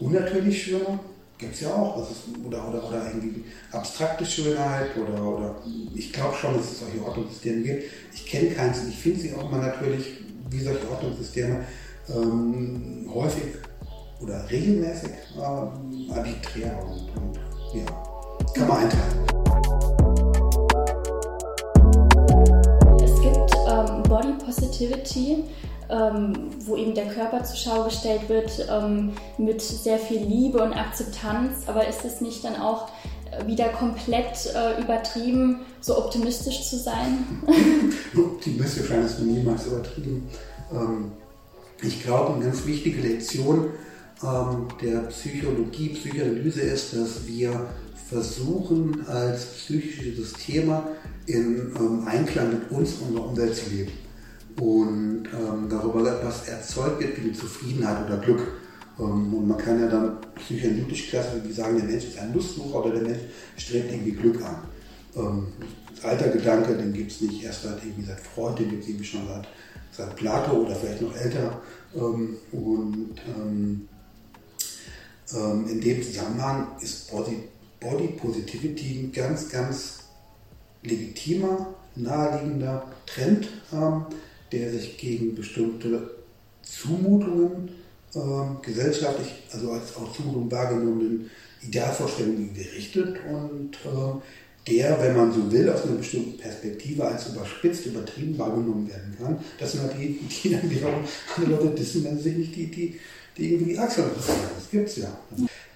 unnatürlich 0.00 0.62
Schöne. 0.62 0.98
Gibt 1.38 1.54
es 1.54 1.60
ja 1.60 1.72
auch. 1.72 1.98
Das 1.98 2.10
ist, 2.10 2.24
oder, 2.44 2.68
oder, 2.68 2.86
oder 2.86 3.06
irgendwie 3.06 3.44
abstrakte 3.72 4.26
Schönheit 4.26 4.90
oder, 4.96 5.22
oder 5.22 5.54
ich 5.94 6.12
glaube 6.12 6.36
schon, 6.36 6.54
dass 6.54 6.70
es 6.70 6.80
solche 6.80 7.02
Ordnungssysteme 7.02 7.62
gibt. 7.62 7.84
Ich 8.12 8.26
kenne 8.26 8.50
keins 8.50 8.80
und 8.80 8.90
ich 8.90 8.98
finde 8.98 9.20
sie 9.20 9.34
auch 9.34 9.50
mal 9.50 9.60
natürlich, 9.60 10.18
wie 10.50 10.60
solche 10.60 10.90
Ordnungssysteme, 10.90 11.64
ähm, 12.14 13.08
häufig 13.14 13.54
oder 14.20 14.50
regelmäßig 14.50 15.12
ähm, 15.36 16.10
arbiträr 16.10 16.78
und, 16.82 17.22
und 17.22 17.38
ja, 17.74 17.86
kann 18.54 18.68
man 18.68 18.78
einteilen. 18.78 19.39
Positivity, 24.50 25.44
ähm, 25.88 26.50
wo 26.60 26.76
eben 26.76 26.94
der 26.94 27.06
Körper 27.06 27.42
zur 27.44 27.56
Schau 27.56 27.84
gestellt 27.84 28.28
wird 28.28 28.66
ähm, 28.70 29.12
mit 29.38 29.62
sehr 29.62 29.98
viel 29.98 30.20
Liebe 30.20 30.62
und 30.62 30.72
Akzeptanz. 30.72 31.66
Aber 31.66 31.86
ist 31.86 32.04
es 32.04 32.20
nicht 32.20 32.44
dann 32.44 32.56
auch 32.56 32.90
äh, 33.30 33.46
wieder 33.46 33.68
komplett 33.68 34.52
äh, 34.54 34.80
übertrieben, 34.80 35.60
so 35.80 35.96
optimistisch 35.98 36.68
zu 36.68 36.78
sein? 36.78 37.24
optimistisch 38.16 38.88
sein 38.88 39.04
ist 39.04 39.20
niemals 39.20 39.66
übertrieben. 39.66 40.28
Ähm, 40.72 41.12
ich 41.82 42.02
glaube, 42.02 42.34
eine 42.34 42.44
ganz 42.44 42.66
wichtige 42.66 43.00
Lektion 43.00 43.70
ähm, 44.22 44.68
der 44.82 45.00
Psychologie, 45.08 45.90
Psychoanalyse 45.90 46.60
ist, 46.60 46.94
dass 46.94 47.26
wir 47.26 47.68
versuchen, 48.08 49.06
als 49.06 49.46
psychische 49.46 50.12
Systeme 50.14 50.82
in 51.26 51.72
ähm, 51.76 52.06
Einklang 52.06 52.50
mit 52.50 52.70
uns 52.70 52.94
und 52.94 53.08
unserer 53.08 53.26
Umwelt 53.28 53.56
zu 53.56 53.70
leben. 53.70 53.92
Und 54.60 55.28
ähm, 55.32 55.68
darüber 55.68 56.00
etwas 56.12 56.48
erzeugt 56.48 57.00
wird 57.00 57.24
wie 57.24 57.32
Zufriedenheit 57.32 58.06
oder 58.06 58.18
Glück. 58.18 58.46
Ähm, 58.98 59.34
und 59.34 59.48
man 59.48 59.58
kann 59.58 59.80
ja 59.80 59.88
dann 59.88 60.18
psychoanalytisch 60.36 61.08
klasse 61.08 61.40
wie 61.44 61.52
sagen, 61.52 61.76
der 61.76 61.86
Mensch 61.86 62.04
ist 62.04 62.18
ein 62.18 62.34
Lustsucher 62.34 62.84
oder 62.84 62.94
der 62.94 63.02
Mensch 63.02 63.20
strebt 63.56 63.90
irgendwie 63.90 64.12
Glück 64.12 64.42
an. 64.42 64.56
Ähm, 65.16 65.46
alter 66.02 66.28
Gedanke, 66.28 66.74
den 66.74 66.92
gibt 66.92 67.10
es 67.10 67.20
nicht 67.20 67.42
erst 67.42 67.62
seit 67.62 67.82
irgendwie 67.84 68.04
seit 68.04 68.20
Freud, 68.20 68.58
den 68.58 68.70
gibt 68.70 68.82
es 68.82 68.88
irgendwie 68.88 69.06
schon 69.06 69.26
seit 69.26 69.48
seit 69.90 70.16
Plato 70.16 70.52
oder 70.52 70.74
vielleicht 70.74 71.02
noch 71.02 71.14
älter. 71.16 71.60
Ähm, 71.94 72.36
und 72.52 73.14
ähm, 73.36 73.88
ähm, 75.34 75.68
in 75.68 75.80
dem 75.80 76.02
Zusammenhang 76.02 76.68
ist 76.80 77.10
Body, 77.10 77.48
Body 77.80 78.08
Positivity 78.08 79.00
ein 79.00 79.12
ganz, 79.12 79.48
ganz 79.48 80.00
legitimer, 80.82 81.74
naheliegender 81.96 82.84
Trend, 83.06 83.48
der 84.52 84.70
sich 84.70 84.96
gegen 84.98 85.34
bestimmte 85.34 86.10
Zumutungen 86.62 87.70
gesellschaftlich, 88.62 89.28
also 89.52 89.70
als 89.70 89.94
auch 89.94 90.12
Zumutung 90.12 90.50
wahrgenommenen 90.50 91.30
Idealvorstellungen 91.62 92.52
gerichtet 92.52 93.16
und 93.30 93.78
der, 94.68 95.00
wenn 95.00 95.16
man 95.16 95.32
so 95.32 95.50
will, 95.50 95.68
aus 95.70 95.84
einer 95.84 95.96
bestimmten 95.96 96.36
Perspektive 96.38 97.04
als 97.04 97.28
überspitzt, 97.28 97.86
übertrieben 97.86 98.36
wahrgenommen 98.38 98.88
werden 98.88 99.16
kann. 99.18 99.38
Das 99.58 99.72
sind 99.72 99.82
halt 99.82 99.94
die, 99.98 100.18
die 100.42 100.50
dann 100.50 100.70
wiederum 100.70 101.04
andere 101.36 101.56
Leute 101.56 101.74
dissen, 101.74 102.04
wenn 102.04 102.16
sie 102.16 102.24
sich 102.24 102.36
nicht 102.36 102.56
die, 102.56 102.70
die, 102.70 103.00
die 103.36 103.52
irgendwie 103.52 103.72
die 103.72 103.78
Achseln 103.78 104.08
interessieren. 104.08 104.50
Das 104.54 104.70
gibt 104.70 104.88
es 104.88 104.96
ja. 104.96 105.18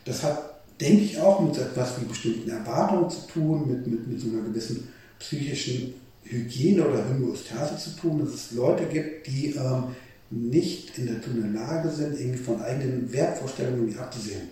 Das 0.05 0.23
hat, 0.23 0.61
denke 0.81 1.05
ich, 1.05 1.19
auch 1.19 1.41
mit 1.41 1.57
etwas 1.57 2.01
wie 2.01 2.05
bestimmten 2.05 2.51
Erwartungen 2.51 3.09
zu 3.09 3.27
tun, 3.33 3.69
mit, 3.69 3.87
mit, 3.87 4.07
mit 4.07 4.21
so 4.21 4.29
einer 4.29 4.43
gewissen 4.43 4.89
psychischen 5.19 5.95
Hygiene 6.25 6.87
oder 6.87 7.09
Homöostase 7.09 7.77
zu 7.77 7.91
tun, 7.91 8.25
dass 8.25 8.35
es 8.35 8.53
Leute 8.53 8.87
gibt, 8.87 9.27
die 9.27 9.55
ähm, 9.55 9.95
nicht 10.31 10.99
in 10.99 11.07
der 11.07 11.21
Lage 11.53 11.91
sind, 11.91 12.19
irgendwie 12.19 12.43
von 12.43 12.61
eigenen 12.63 13.13
Wertvorstellungen 13.13 13.97
abzusehen 13.99 14.49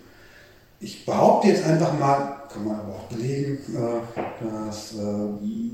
ich 0.83 1.05
behaupte 1.05 1.47
jetzt 1.47 1.63
einfach 1.63 1.97
mal, 1.97 2.43
kann 2.51 2.65
man 2.65 2.75
aber 2.75 2.95
auch 2.95 3.03
belegen, 3.05 3.57
äh, 3.73 4.45
dass 4.45 4.93
äh, 4.93 5.01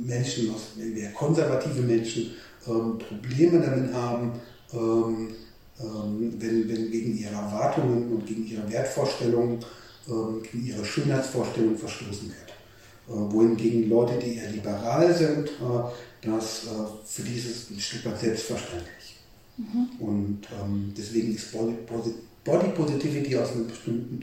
Menschen, 0.06 0.54
eher 0.96 1.12
konservative 1.12 1.82
Menschen, 1.82 2.36
ähm, 2.68 3.00
Probleme 3.00 3.60
damit 3.60 3.94
haben, 3.94 4.34
ähm, 4.72 5.30
ähm, 5.80 6.34
wenn, 6.38 6.70
wenn 6.70 6.92
gegen 6.92 7.18
ihre 7.18 7.34
Erwartungen 7.34 8.12
und 8.12 8.26
gegen 8.26 8.46
ihre 8.46 8.70
Wertvorstellungen, 8.72 9.60
gegen 10.52 10.66
ihre 10.66 10.84
Schönheitsvorstellungen 10.84 11.78
verstoßen 11.78 12.30
wird. 12.30 12.49
Äh, 13.10 13.34
wohingegen 13.34 13.90
Leute, 13.90 14.20
die 14.20 14.38
eher 14.38 14.52
liberal 14.52 15.14
sind, 15.14 15.50
das, 16.22 16.68
für 17.06 17.22
die 17.22 17.38
ist 17.38 17.46
es 17.46 17.70
ein 17.72 17.80
Stück 17.80 18.06
weit 18.06 18.20
selbstverständlich. 18.20 19.16
Mhm. 19.58 20.06
Und 20.06 20.42
deswegen 20.98 21.34
ist 21.34 21.54
Body, 21.54 21.76
Body 22.44 22.70
Positivity 22.76 23.38
aus 23.38 23.54
einem 23.54 23.68
bestimmten 23.68 24.22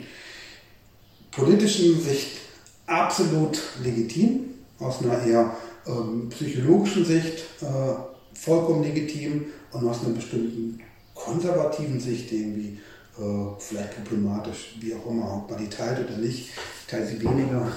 politischen 1.31 2.01
Sicht 2.01 2.39
absolut 2.87 3.59
legitim, 3.83 4.55
aus 4.79 5.03
einer 5.03 5.23
eher 5.23 5.57
ähm, 5.87 6.29
psychologischen 6.31 7.05
Sicht 7.05 7.45
äh, 7.61 8.35
vollkommen 8.35 8.83
legitim 8.83 9.47
und 9.73 9.89
aus 9.89 10.05
einer 10.05 10.15
bestimmten 10.15 10.81
konservativen 11.15 12.01
Sicht 12.01 12.31
irgendwie 12.33 12.79
äh, 13.19 13.23
vielleicht 13.59 14.05
problematisch, 14.05 14.77
wie 14.81 14.95
auch 14.95 15.07
immer, 15.11 15.37
ob 15.37 15.51
man 15.51 15.59
die 15.59 15.71
teilt 15.71 16.07
oder 16.07 16.19
nicht, 16.19 16.51
ich 16.51 16.87
teile 16.87 17.07
sie 17.07 17.21
weniger 17.23 17.73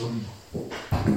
ähm, 0.00 0.24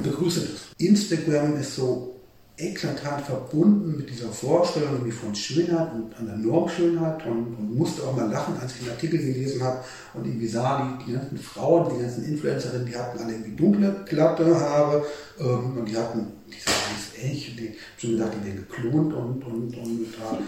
begrüße 0.02 0.40
das. 0.40 0.60
Instagram 0.78 1.58
ist 1.58 1.76
so 1.76 2.14
eklatant 2.58 3.24
verbunden 3.24 3.96
mit 3.98 4.10
dieser 4.10 4.30
Vorstellung 4.30 5.10
von 5.12 5.34
Schönheit 5.34 5.92
und 5.92 6.26
der 6.26 6.36
Normschönheit 6.36 7.24
und, 7.24 7.54
und, 7.56 7.76
musste 7.76 8.02
auch 8.02 8.16
mal 8.16 8.28
lachen, 8.28 8.56
als 8.60 8.74
ich 8.74 8.80
den 8.80 8.90
Artikel 8.90 9.18
gelesen 9.18 9.62
habe 9.62 9.78
und 10.14 10.26
irgendwie 10.26 10.48
sah, 10.48 10.98
die, 10.98 11.04
die 11.04 11.12
ganzen 11.12 11.38
Frauen, 11.38 11.94
die 11.94 12.02
ganzen 12.02 12.24
Influencerinnen, 12.24 12.86
die 12.86 12.96
hatten 12.96 13.18
alle 13.18 13.32
irgendwie 13.32 13.54
dunkle, 13.54 14.04
glatte 14.06 14.58
Haare 14.58 15.06
ähm, 15.38 15.78
und 15.78 15.88
die 15.88 15.96
hatten, 15.96 16.26
die 16.48 16.60
sahen 16.60 16.88
ähnlich, 17.22 17.56
die 17.56 17.74
schon 17.96 18.16
gedacht, 18.16 18.32
die 18.40 18.46
wären 18.46 18.56
geklont 18.56 19.14
und, 19.14 19.44
und, 19.44 19.76
und 19.76 20.06
da, 20.18 20.38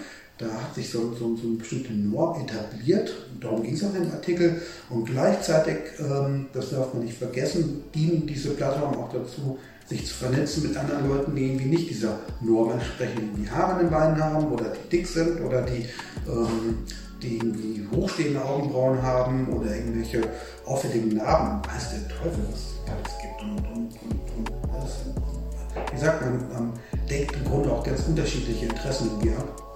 da 0.41 0.47
hat 0.47 0.75
sich 0.75 0.89
so, 0.89 1.13
so, 1.13 1.37
so 1.37 1.47
eine 1.47 1.57
bestimmte 1.57 1.93
Norm 1.93 2.41
etabliert, 2.41 3.13
darum 3.41 3.63
ging 3.63 3.75
es 3.75 3.85
auch 3.85 3.95
im 3.95 4.11
Artikel 4.11 4.63
und 4.89 5.05
gleichzeitig, 5.05 5.77
ähm, 5.99 6.47
das 6.55 6.71
darf 6.71 6.95
man 6.95 7.05
nicht 7.05 7.19
vergessen, 7.19 7.85
dienen 7.95 8.27
diese 8.27 8.51
Plattformen 8.51 8.97
auch 8.97 9.13
dazu, 9.13 9.59
sich 9.87 10.07
zu 10.07 10.15
vernetzen 10.15 10.63
mit 10.63 10.77
anderen 10.79 11.09
Leuten, 11.09 11.37
die 11.37 11.45
irgendwie 11.45 11.67
nicht 11.67 11.91
dieser 11.91 12.21
Norm 12.41 12.71
entsprechen, 12.71 13.31
die 13.37 13.51
Haare 13.51 13.75
an 13.75 13.79
den 13.81 13.91
Beinen 13.91 14.25
haben 14.25 14.51
oder 14.51 14.73
die 14.73 14.89
dick 14.89 15.07
sind 15.07 15.43
oder 15.43 15.61
die, 15.63 15.85
ähm, 16.27 16.79
die 17.23 17.37
irgendwie 17.37 17.87
hochstehende 17.95 18.43
Augenbrauen 18.43 19.03
haben 19.03 19.49
oder 19.49 19.75
irgendwelche 19.75 20.23
auffälligen 20.65 21.17
Narben. 21.17 21.61
Weiß 21.71 21.91
der 21.91 22.09
Teufel, 22.09 22.45
was 22.51 22.61
es 22.61 22.75
alles 22.87 23.19
gibt. 23.21 23.43
Und, 23.43 23.77
und, 23.77 23.93
und, 24.39 24.49
und 24.49 24.71
alles, 24.73 24.93
wie 25.93 25.99
sagt 25.99 26.23
man, 26.23 26.49
man 26.51 26.73
denkt 27.11 27.37
im 27.37 27.45
Grunde 27.45 27.71
auch 27.73 27.85
ganz 27.85 28.07
unterschiedliche 28.07 28.67
Interessen 28.67 29.09
irgendwie 29.09 29.37
ab. 29.37 29.70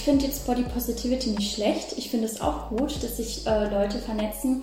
Ich 0.00 0.04
finde 0.04 0.24
jetzt 0.24 0.46
Body 0.46 0.62
Positivity 0.62 1.30
nicht 1.30 1.54
schlecht. 1.54 1.98
Ich 1.98 2.10
finde 2.10 2.24
es 2.24 2.40
auch 2.40 2.70
gut, 2.70 3.02
dass 3.02 3.18
sich 3.18 3.46
äh, 3.46 3.68
Leute 3.68 3.98
vernetzen. 3.98 4.62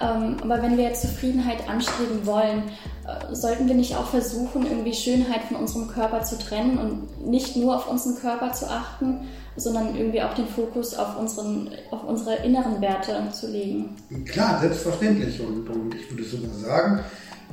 Ähm, 0.00 0.36
aber 0.40 0.62
wenn 0.62 0.78
wir 0.78 0.94
Zufriedenheit 0.94 1.68
anstreben 1.68 2.24
wollen, 2.24 2.62
äh, 3.04 3.34
sollten 3.34 3.66
wir 3.66 3.74
nicht 3.74 3.96
auch 3.96 4.06
versuchen, 4.06 4.64
irgendwie 4.64 4.94
Schönheit 4.94 5.42
von 5.48 5.56
unserem 5.56 5.88
Körper 5.88 6.22
zu 6.22 6.38
trennen 6.38 6.78
und 6.78 7.26
nicht 7.26 7.56
nur 7.56 7.74
auf 7.74 7.90
unseren 7.90 8.14
Körper 8.20 8.52
zu 8.52 8.70
achten, 8.70 9.26
sondern 9.56 9.96
irgendwie 9.96 10.22
auch 10.22 10.34
den 10.34 10.46
Fokus 10.46 10.94
auf, 10.94 11.18
unseren, 11.18 11.70
auf 11.90 12.04
unsere 12.04 12.36
inneren 12.36 12.80
Werte 12.80 13.20
zu 13.32 13.48
legen? 13.48 13.96
Klar, 14.26 14.60
selbstverständlich. 14.60 15.40
Und, 15.40 15.68
und 15.68 15.92
ich 15.92 16.08
würde 16.08 16.22
sogar 16.22 16.54
sagen, 16.54 17.00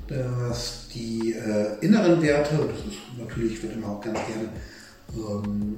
dass 0.08 0.90
die 0.94 1.34
äh, 1.34 1.84
inneren 1.84 2.22
Werte, 2.22 2.56
das 2.56 2.94
ist 2.94 3.00
natürlich, 3.18 3.64
wird 3.64 3.74
immer 3.74 3.94
auch 3.94 4.02
ganz 4.02 4.20
gerne 4.28 4.50
ähm, 5.18 5.78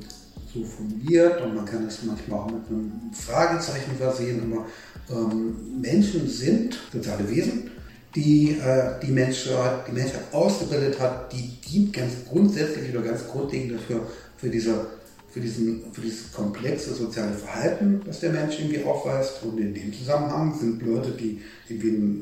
so 0.57 0.65
formuliert 0.65 1.41
und 1.41 1.55
man 1.55 1.65
kann 1.65 1.85
es 1.87 2.03
manchmal 2.03 2.39
auch 2.39 2.51
mit 2.51 2.67
einem 2.69 3.11
Fragezeichen 3.13 3.95
versehen, 3.97 4.41
aber 4.51 4.65
ähm, 5.09 5.79
Menschen 5.81 6.27
sind 6.27 6.77
soziale 6.91 7.29
Wesen, 7.29 7.71
die 8.15 8.57
äh, 8.59 8.99
die, 9.01 9.11
Menschheit, 9.11 9.87
die 9.87 9.91
Menschheit 9.91 10.23
ausgebildet 10.31 10.99
hat, 10.99 11.31
die 11.31 11.59
dient 11.61 11.93
ganz 11.93 12.13
grundsätzlich 12.29 12.93
oder 12.95 13.05
ganz 13.05 13.27
grundlegend 13.27 13.73
dafür, 13.73 14.07
für 14.37 14.49
diese 14.49 14.97
für, 15.29 15.41
diesen, 15.41 15.83
für 15.91 16.01
dieses 16.01 16.31
komplexe 16.31 16.95
soziale 16.95 17.33
Verhalten, 17.33 18.01
das 18.05 18.21
der 18.21 18.31
Mensch 18.31 18.59
irgendwie 18.59 18.83
aufweist. 18.83 19.43
Und 19.43 19.59
in 19.59 19.73
dem 19.73 19.93
Zusammenhang 19.93 20.57
sind 20.57 20.81
Leute, 20.81 21.11
die 21.11 21.41
irgendwie 21.67 21.89
eine 21.89 22.15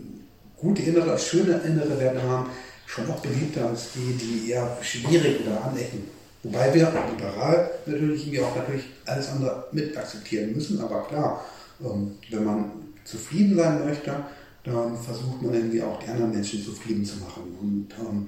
gute 0.58 0.82
innere, 0.82 1.18
schöne 1.18 1.62
innere 1.66 1.98
Werte 2.00 2.22
haben, 2.24 2.50
schon 2.86 3.10
auch 3.10 3.20
beliebter 3.22 3.70
als 3.70 3.90
die, 3.94 4.14
die 4.18 4.52
eher 4.52 4.78
schwierig 4.82 5.42
oder 5.46 5.64
anecken. 5.64 6.15
Wobei 6.46 6.72
wir 6.76 6.94
liberal 7.12 7.72
natürlich 7.88 8.28
irgendwie 8.28 8.42
auch 8.42 8.56
natürlich 8.56 8.86
alles 9.06 9.30
andere 9.30 9.66
mit 9.72 9.98
akzeptieren 9.98 10.54
müssen. 10.54 10.80
Aber 10.80 11.02
klar, 11.08 11.44
ähm, 11.84 12.12
wenn 12.30 12.44
man 12.44 12.72
zufrieden 13.04 13.58
sein 13.58 13.84
möchte, 13.84 14.16
dann 14.64 14.96
versucht 14.96 15.42
man 15.42 15.56
irgendwie 15.56 15.82
auch 15.82 15.98
die 16.04 16.08
anderen 16.08 16.32
Menschen 16.32 16.64
zufrieden 16.64 17.04
zu 17.04 17.18
machen. 17.18 17.44
Und 17.60 17.88
ähm, 18.00 18.28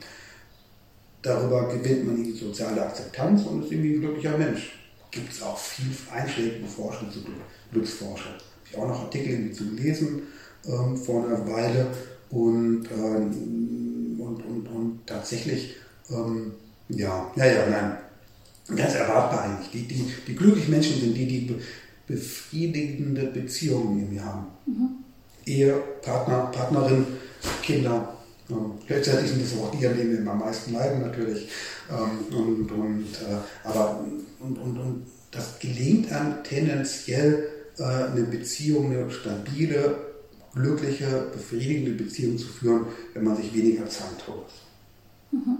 darüber 1.21 1.67
gewinnt 1.67 2.07
man 2.07 2.23
die 2.23 2.31
soziale 2.31 2.87
Akzeptanz 2.87 3.43
und 3.43 3.63
ist 3.63 3.71
irgendwie 3.71 3.95
ein 3.95 4.01
glücklicher 4.01 4.35
Mensch. 4.35 4.79
Gibt 5.11 5.31
es 5.31 5.43
auch 5.43 5.57
viel 5.57 5.91
einschlägige 6.11 6.65
Forschung 6.65 7.11
zu 7.11 7.19
Glücksforschung. 7.71 8.33
Habe 8.33 8.41
ich 8.71 8.77
auch 8.77 8.87
noch 8.87 9.01
Artikel 9.03 9.51
zu 9.51 9.75
gelesen 9.75 10.23
ähm, 10.65 10.97
vor 10.97 11.23
einer 11.23 11.47
Weile 11.47 11.85
und, 12.31 12.87
ähm, 12.91 14.17
und, 14.19 14.43
und, 14.43 14.67
und 14.67 14.99
tatsächlich, 15.05 15.75
ähm, 16.09 16.53
ja, 16.89 17.31
naja, 17.35 17.67
nein, 17.69 17.97
ganz 18.75 18.95
erwartbar 18.95 19.43
eigentlich. 19.43 19.71
Die, 19.71 19.87
die, 19.87 20.11
die 20.27 20.35
glücklichen 20.35 20.71
Menschen 20.71 20.99
sind 20.99 21.13
die, 21.13 21.27
die 21.27 21.55
befriedigende 22.05 23.23
Beziehungen 23.27 23.99
irgendwie 23.99 24.21
haben. 24.21 24.47
Mhm. 24.65 24.89
Ehe, 25.45 25.73
Partner, 26.01 26.51
Partnerin, 26.53 27.05
Kinder. 27.61 28.13
Ähm, 28.49 28.71
letztendlich 28.87 29.31
sind 29.31 29.43
es 29.43 29.57
auch 29.57 29.71
die, 29.71 29.85
an 29.85 29.97
denen 29.97 30.23
wir 30.23 30.31
am 30.31 30.39
meisten 30.39 30.73
leiden 30.73 31.01
natürlich. 31.01 31.49
Ähm, 31.89 32.35
und, 32.37 32.71
und, 32.71 33.05
äh, 33.05 33.67
aber 33.67 34.05
und, 34.39 34.57
und, 34.57 34.77
und 34.77 35.05
das 35.31 35.59
gelingt 35.59 36.11
einem 36.11 36.43
tendenziell 36.43 37.47
äh, 37.77 37.83
eine 37.83 38.23
Beziehung, 38.23 38.91
eine 38.91 39.11
stabile, 39.11 39.95
glückliche, 40.55 41.27
befriedigende 41.31 41.91
Beziehung 42.03 42.37
zu 42.37 42.47
führen, 42.47 42.87
wenn 43.13 43.23
man 43.23 43.37
sich 43.37 43.53
weniger 43.53 43.87
Zeit 43.87 44.27
holt. 44.27 44.47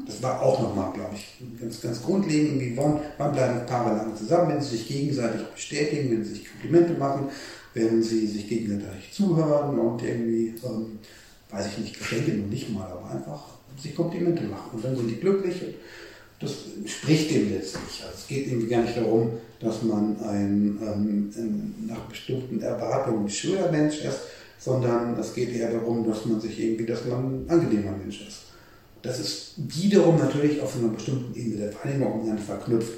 Das 0.05 0.23
war 0.23 0.41
auch 0.41 0.61
nochmal, 0.61 0.93
glaube 0.93 1.15
ich, 1.15 1.41
ganz, 1.59 1.81
ganz 1.81 2.01
grundlegend. 2.01 2.61
Wie 2.61 2.77
wann, 2.77 3.01
wann 3.17 3.33
bleiben 3.33 3.65
Paare 3.65 3.97
lange 3.97 4.15
zusammen, 4.15 4.53
wenn 4.53 4.61
sie 4.61 4.77
sich 4.77 4.87
gegenseitig 4.87 5.41
bestätigen, 5.47 6.11
wenn 6.11 6.23
sie 6.23 6.35
sich 6.35 6.49
Komplimente 6.49 6.93
machen, 6.93 7.27
wenn 7.73 8.01
sie 8.01 8.25
sich 8.25 8.47
gegenseitig 8.47 9.11
zuhören 9.11 9.77
und 9.77 10.01
irgendwie, 10.01 10.53
ähm, 10.63 10.99
weiß 11.49 11.67
ich 11.67 11.77
nicht, 11.79 11.99
Geschenke 11.99 12.31
noch 12.31 12.49
nicht 12.49 12.73
mal, 12.73 12.87
aber 12.89 13.11
einfach 13.11 13.43
sich 13.77 13.93
Komplimente 13.93 14.43
machen. 14.43 14.71
Und 14.73 14.85
dann 14.85 14.95
sind 14.95 15.09
die 15.09 15.19
glücklich. 15.19 15.61
Und 15.61 15.75
das 16.39 16.53
spricht 16.85 17.31
dem 17.31 17.51
letztlich. 17.51 18.03
Also 18.03 18.15
es 18.15 18.27
geht 18.27 18.47
irgendwie 18.47 18.69
gar 18.69 18.83
nicht 18.83 18.95
darum, 18.95 19.31
dass 19.59 19.83
man 19.83 20.17
ein, 20.21 20.79
ähm, 20.81 21.31
ein 21.35 21.87
nach 21.87 22.01
bestimmten 22.05 22.61
Erwartungen 22.61 23.29
schöner 23.29 23.71
Mensch 23.71 24.01
ist, 24.01 24.19
sondern 24.59 25.19
es 25.19 25.33
geht 25.33 25.53
eher 25.53 25.71
darum, 25.71 26.07
dass 26.07 26.25
man 26.25 26.39
sich 26.39 26.59
irgendwie, 26.59 26.85
dass 26.85 27.05
man 27.05 27.45
ein 27.45 27.49
angenehmer 27.49 27.95
Mensch 27.97 28.25
ist. 28.27 28.43
Das 29.07 29.19
ist 29.19 29.53
wiederum 29.57 30.17
natürlich 30.17 30.61
auf 30.61 30.75
einer 30.75 30.89
bestimmten 30.89 31.33
Ebene 31.33 31.55
der 31.57 31.73
Wahrnehmung 31.75 32.17
miteinander 32.17 32.43
verknüpft. 32.43 32.93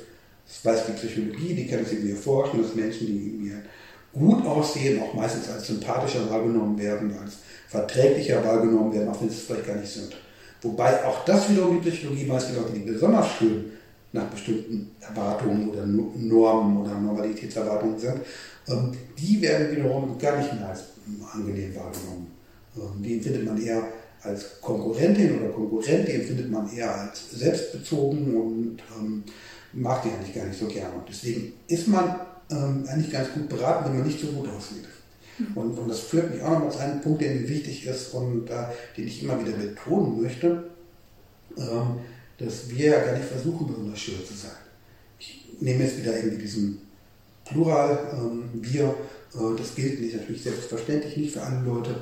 Das 0.47 0.65
weiß 0.65 0.87
die 0.87 0.93
Psychologie, 0.93 1.53
die 1.53 1.67
kann 1.67 1.81
es 1.81 1.91
irgendwie 1.91 2.11
erforschen, 2.11 2.63
dass 2.63 2.73
Menschen, 2.73 3.05
die 3.07 3.51
halt 3.53 3.65
gut 4.11 4.43
aussehen, 4.43 5.01
auch 5.01 5.13
meistens 5.13 5.47
als 5.49 5.67
sympathischer 5.67 6.27
wahrgenommen 6.29 6.79
werden, 6.79 7.13
als 7.21 7.37
verträglicher 7.67 8.43
wahrgenommen 8.43 8.91
werden, 8.91 9.09
auch 9.09 9.21
wenn 9.21 9.29
sie 9.29 9.35
es 9.35 9.43
vielleicht 9.43 9.67
gar 9.67 9.75
nicht 9.75 9.91
sind. 9.91 10.15
Wobei 10.63 11.05
auch 11.05 11.23
das 11.25 11.47
wiederum 11.49 11.79
die 11.79 11.89
Psychologie 11.89 12.27
weiß, 12.27 12.47
die 12.47 12.55
Leute, 12.55 12.73
die 12.73 12.91
besonders 12.91 13.27
schön 13.37 13.65
nach 14.11 14.25
bestimmten 14.25 14.91
Erwartungen 14.99 15.69
oder 15.69 15.85
Normen 15.85 16.77
oder 16.77 16.99
Normalitätserwartungen 16.99 17.99
sind, 17.99 18.21
ähm, 18.67 18.91
die 19.17 19.39
werden 19.41 19.75
wiederum 19.75 20.17
gar 20.17 20.37
nicht 20.37 20.53
mehr 20.55 20.69
als 20.69 20.85
angenehm 21.31 21.75
wahrgenommen. 21.75 22.31
Ähm, 22.75 23.03
die 23.03 23.13
empfindet 23.17 23.45
man 23.45 23.61
eher 23.61 23.83
als 24.23 24.59
Konkurrentin 24.61 25.39
oder 25.39 25.49
Konkurrent, 25.49 26.07
die 26.07 26.13
empfindet 26.13 26.51
man 26.51 26.71
eher 26.71 26.93
als 26.93 27.31
selbstbezogen 27.31 28.35
und 28.35 28.77
ähm, 28.97 29.23
mag 29.73 30.03
die 30.03 30.09
eigentlich 30.09 30.35
gar 30.35 30.45
nicht 30.45 30.59
so 30.59 30.67
gerne. 30.67 30.95
Und 30.95 31.07
deswegen 31.07 31.53
ist 31.67 31.87
man 31.87 32.15
ähm, 32.51 32.85
eigentlich 32.87 33.11
ganz 33.11 33.31
gut 33.33 33.47
beraten, 33.47 33.85
wenn 33.85 33.99
man 33.99 34.07
nicht 34.07 34.19
so 34.19 34.27
gut 34.27 34.49
aussieht. 34.49 34.85
Mhm. 35.37 35.57
Und, 35.57 35.77
und 35.77 35.89
das 35.89 36.01
führt 36.01 36.33
mich 36.33 36.41
auch 36.41 36.51
noch 36.51 36.59
mal 36.59 36.71
zu 36.71 36.79
einem 36.79 37.01
Punkt, 37.01 37.21
der 37.21 37.33
mir 37.33 37.47
wichtig 37.47 37.85
ist 37.85 38.13
und 38.13 38.49
äh, 38.49 38.65
den 38.97 39.07
ich 39.07 39.23
immer 39.23 39.39
wieder 39.39 39.57
betonen 39.57 40.21
möchte, 40.21 40.63
ähm, 41.57 41.99
dass 42.37 42.69
wir 42.69 42.85
ja 42.87 43.05
gar 43.05 43.13
nicht 43.13 43.27
versuchen, 43.27 43.67
besonders 43.67 43.99
schön 43.99 44.25
zu 44.25 44.33
sein. 44.33 44.51
Ich 45.19 45.45
nehme 45.59 45.83
jetzt 45.83 45.97
wieder 45.97 46.15
irgendwie 46.15 46.41
diesen 46.41 46.81
Plural, 47.45 47.99
ähm, 48.13 48.49
wir, 48.53 48.95
äh, 49.33 49.57
das 49.57 49.75
gilt 49.75 49.99
nicht, 49.99 50.15
natürlich 50.15 50.43
selbstverständlich 50.43 51.17
nicht 51.17 51.33
für 51.33 51.41
alle 51.41 51.63
Leute, 51.65 51.95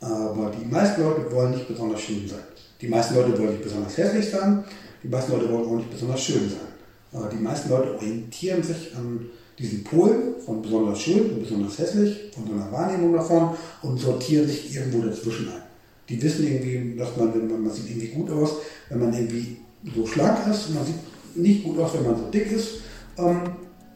aber 0.00 0.50
die 0.50 0.66
meisten 0.66 1.02
Leute 1.02 1.30
wollen 1.32 1.52
nicht 1.52 1.68
besonders 1.68 2.00
schön 2.00 2.26
sein. 2.26 2.40
Die 2.80 2.88
meisten 2.88 3.14
Leute 3.14 3.36
wollen 3.38 3.50
nicht 3.50 3.62
besonders 3.62 3.96
hässlich 3.96 4.30
sein, 4.30 4.64
die 5.02 5.08
meisten 5.08 5.32
Leute 5.32 5.50
wollen 5.52 5.66
auch 5.66 5.76
nicht 5.76 5.90
besonders 5.90 6.22
schön 6.22 6.48
sein. 6.48 7.28
Die 7.32 7.42
meisten 7.42 7.68
Leute 7.68 7.94
orientieren 7.94 8.62
sich 8.62 8.94
an 8.96 9.26
diesen 9.58 9.84
Polen 9.84 10.34
von 10.44 10.62
besonders 10.62 11.00
schön 11.00 11.30
und 11.30 11.40
besonders 11.40 11.78
hässlich, 11.78 12.30
von 12.32 12.46
so 12.46 12.52
einer 12.54 12.72
Wahrnehmung 12.72 13.12
davon 13.12 13.50
und 13.82 13.98
sortieren 13.98 14.46
sich 14.46 14.74
irgendwo 14.74 15.02
dazwischen 15.02 15.48
ein. 15.48 15.62
Die 16.08 16.22
wissen 16.22 16.46
irgendwie, 16.46 16.96
dass 16.96 17.16
man, 17.16 17.34
wenn 17.34 17.48
man, 17.50 17.62
man 17.64 17.72
sieht 17.72 17.90
irgendwie 17.90 18.08
gut 18.08 18.30
aus, 18.30 18.52
wenn 18.88 19.00
man 19.00 19.12
irgendwie 19.12 19.58
so 19.94 20.06
schlank 20.06 20.38
ist, 20.50 20.74
man 20.74 20.84
sieht 20.84 20.96
nicht 21.36 21.64
gut 21.64 21.78
aus, 21.78 21.94
wenn 21.94 22.04
man 22.04 22.16
so 22.16 22.30
dick 22.30 22.50
ist, 22.50 22.80
ähm, 23.18 23.42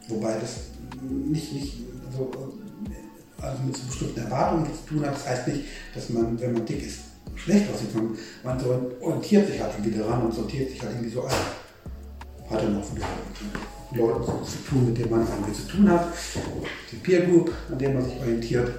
wobei 0.07 0.37
das 0.39 0.57
nicht, 1.01 1.53
nicht 1.53 1.73
so 2.15 2.29
also 3.45 3.63
mit 3.63 3.77
so 3.77 3.85
bestimmten 3.85 4.19
Erwartungen 4.21 4.65
zu 4.65 4.93
tun 4.93 5.05
hat. 5.05 5.15
Das 5.15 5.27
heißt 5.27 5.47
nicht, 5.47 5.61
dass 5.93 6.09
man, 6.09 6.39
wenn 6.39 6.53
man 6.53 6.65
dick 6.65 6.85
ist, 6.85 6.99
schlecht 7.35 7.71
aussieht. 7.73 7.93
Man, 7.95 8.17
man 8.43 8.65
orientiert 9.01 9.47
sich 9.47 9.61
halt 9.61 9.73
irgendwie 9.77 9.97
daran 9.97 10.25
und 10.25 10.33
sortiert 10.33 10.69
sich 10.69 10.81
halt 10.81 10.91
irgendwie 10.91 11.11
so 11.11 11.23
ein. 11.23 11.33
Hat 12.49 12.61
dann 12.61 12.79
auch 12.79 12.95
wieder 12.95 14.07
Leuten 14.07 14.45
zu 14.45 14.57
tun, 14.69 14.85
mit 14.85 14.97
denen 14.97 15.11
man 15.11 15.27
irgendwie 15.27 15.53
zu 15.53 15.67
tun 15.67 15.89
hat. 15.89 16.07
Die 16.91 16.97
Peer 16.97 17.25
Group, 17.25 17.51
an 17.71 17.79
der 17.79 17.89
man 17.89 18.03
sich 18.03 18.19
orientiert. 18.19 18.71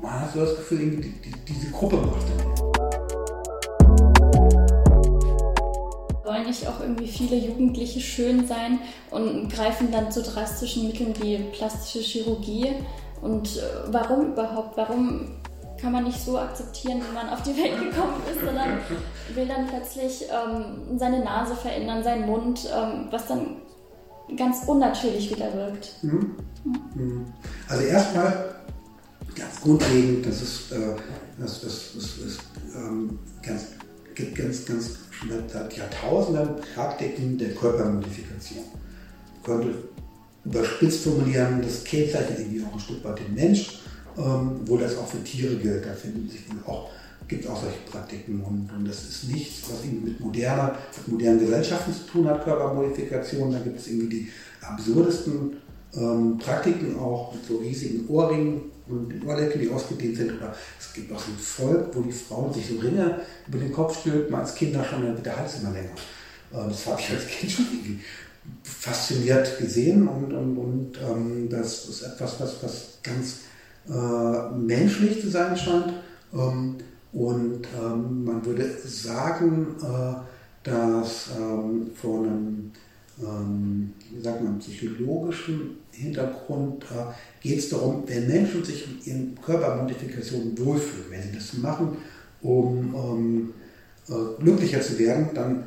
Man 0.00 0.20
hat 0.20 0.32
so 0.32 0.40
das 0.40 0.56
Gefühl, 0.56 0.78
die, 0.78 1.10
die, 1.10 1.32
diese 1.46 1.70
Gruppe 1.70 1.96
macht 1.96 2.26
wollen 6.30 6.46
nicht 6.46 6.66
auch 6.68 6.80
irgendwie 6.80 7.08
viele 7.08 7.36
Jugendliche 7.36 8.00
schön 8.00 8.46
sein 8.46 8.78
und 9.10 9.52
greifen 9.52 9.90
dann 9.90 10.12
zu 10.12 10.22
drastischen 10.22 10.86
Mitteln 10.86 11.12
wie 11.20 11.38
plastische 11.52 11.98
Chirurgie 11.98 12.68
und 13.22 13.56
äh, 13.56 13.60
warum 13.88 14.32
überhaupt? 14.32 14.76
Warum 14.76 15.36
kann 15.80 15.92
man 15.92 16.04
nicht 16.04 16.20
so 16.20 16.38
akzeptieren, 16.38 17.00
wie 17.08 17.14
man 17.14 17.28
auf 17.30 17.42
die 17.42 17.56
Welt 17.56 17.78
gekommen 17.90 18.22
ist, 18.30 18.44
sondern 18.44 18.78
will 19.34 19.46
dann 19.46 19.66
plötzlich 19.66 20.24
ähm, 20.24 20.98
seine 20.98 21.24
Nase 21.24 21.54
verändern, 21.54 22.02
seinen 22.02 22.26
Mund, 22.26 22.68
ähm, 22.74 23.08
was 23.10 23.26
dann 23.26 23.56
ganz 24.36 24.64
unnatürlich 24.66 25.34
wieder 25.34 25.52
wirkt. 25.54 25.96
Mhm. 26.02 26.36
Mhm. 26.94 27.26
Also 27.68 27.84
erstmal 27.84 28.54
ganz 29.34 29.60
grundlegend, 29.62 30.26
das 30.26 30.42
ist, 30.42 30.72
äh, 30.72 30.96
das, 31.38 31.62
das, 31.62 31.92
das 31.94 32.18
ist 32.18 32.40
ähm, 32.76 33.18
ganz, 33.42 33.68
gibt 34.14 34.36
ganz, 34.36 34.64
ganz 34.66 34.98
seit 35.52 35.76
Jahrtausenden 35.76 36.56
Praktiken 36.74 37.38
der 37.38 37.54
Körpermodifikation. 37.54 38.64
Könnte 39.42 39.74
überspitzt 40.44 41.04
formulieren, 41.04 41.62
das 41.62 41.84
kennzeichnet 41.84 42.38
irgendwie 42.38 42.64
auch 42.64 42.72
ein 42.72 42.80
Stück 42.80 43.04
weit 43.04 43.18
den 43.18 43.34
Mensch, 43.34 43.80
ähm, 44.16 44.60
wo 44.64 44.76
das 44.76 44.96
auch 44.96 45.06
für 45.06 45.22
Tiere 45.22 45.56
gilt. 45.56 45.84
Da 45.84 45.92
finden 45.92 46.28
sich 46.28 46.40
auch, 46.66 46.90
gibt 47.28 47.44
es 47.44 47.50
auch 47.50 47.60
solche 47.60 47.78
Praktiken 47.90 48.40
und, 48.40 48.70
und, 48.74 48.88
das 48.88 49.04
ist 49.04 49.28
nichts, 49.30 49.62
was 49.70 49.84
irgendwie 49.84 50.10
mit 50.10 50.20
moderner, 50.20 50.76
mit 50.96 51.08
modernen 51.08 51.40
Gesellschaften 51.40 51.92
zu 51.92 52.04
tun 52.10 52.28
hat, 52.28 52.44
Körpermodifikation. 52.44 53.52
Da 53.52 53.58
gibt 53.58 53.78
es 53.78 53.88
irgendwie 53.88 54.08
die 54.08 54.28
absurdesten 54.62 55.56
ähm, 55.94 56.38
Praktiken 56.38 56.98
auch 56.98 57.34
mit 57.34 57.44
so 57.44 57.58
riesigen 57.58 58.08
Ohrringen 58.08 58.62
und 58.88 59.24
Ohrläppchen, 59.26 59.60
die 59.60 59.70
ausgedehnt 59.70 60.16
sind. 60.16 60.36
Oder 60.38 60.54
es 60.78 60.92
gibt 60.92 61.12
auch 61.12 61.18
so 61.18 61.30
ein 61.30 61.38
Volk, 61.38 61.94
wo 61.94 62.00
die 62.00 62.12
Frauen 62.12 62.52
sich 62.52 62.66
so 62.66 62.78
Ringe 62.78 63.20
über 63.46 63.58
den 63.58 63.72
Kopf 63.72 64.00
stülpen, 64.00 64.34
als 64.34 64.54
Kinder 64.54 64.84
schon, 64.84 65.02
dann 65.02 65.14
wird 65.14 65.26
der 65.26 65.36
Hals 65.36 65.60
immer 65.60 65.72
länger. 65.72 65.90
Äh, 66.52 66.68
das 66.68 66.86
habe 66.86 67.00
ich 67.00 67.10
als 67.10 67.26
Kind 67.26 67.52
schon 67.52 67.66
irgendwie 67.72 68.00
fasziniert 68.62 69.58
gesehen 69.58 70.08
und, 70.08 70.32
und, 70.32 70.56
und 70.56 70.92
ähm, 70.98 71.48
das 71.48 71.88
ist 71.88 72.02
etwas, 72.02 72.40
was, 72.40 72.62
was 72.62 72.98
ganz 73.02 73.40
äh, 73.88 74.56
menschlich 74.56 75.20
zu 75.20 75.28
sein 75.28 75.56
scheint. 75.56 75.94
Ähm, 76.32 76.76
und 77.12 77.62
ähm, 77.76 78.24
man 78.24 78.44
würde 78.44 78.70
sagen, 78.84 79.74
äh, 79.82 80.14
dass 80.62 81.30
ähm, 81.38 81.90
von 81.94 82.26
einem 82.26 82.72
ähm, 83.22 83.92
wie 84.12 84.20
sagt 84.22 84.42
man, 84.42 84.58
psychologischen 84.58 85.78
Hintergrund 85.90 86.84
äh, 86.84 87.12
geht 87.42 87.58
es 87.58 87.68
darum, 87.68 88.04
wenn 88.06 88.26
Menschen 88.26 88.64
sich 88.64 88.86
mit 88.86 89.06
ihren 89.06 89.38
Körpermodifikationen 89.40 90.58
wohlfühlen, 90.58 91.10
wenn 91.10 91.22
sie 91.22 91.32
das 91.32 91.54
machen, 91.54 91.98
um 92.40 92.94
ähm, 92.94 93.54
äh, 94.08 94.42
glücklicher 94.42 94.80
zu 94.80 94.98
werden, 94.98 95.30
dann 95.34 95.64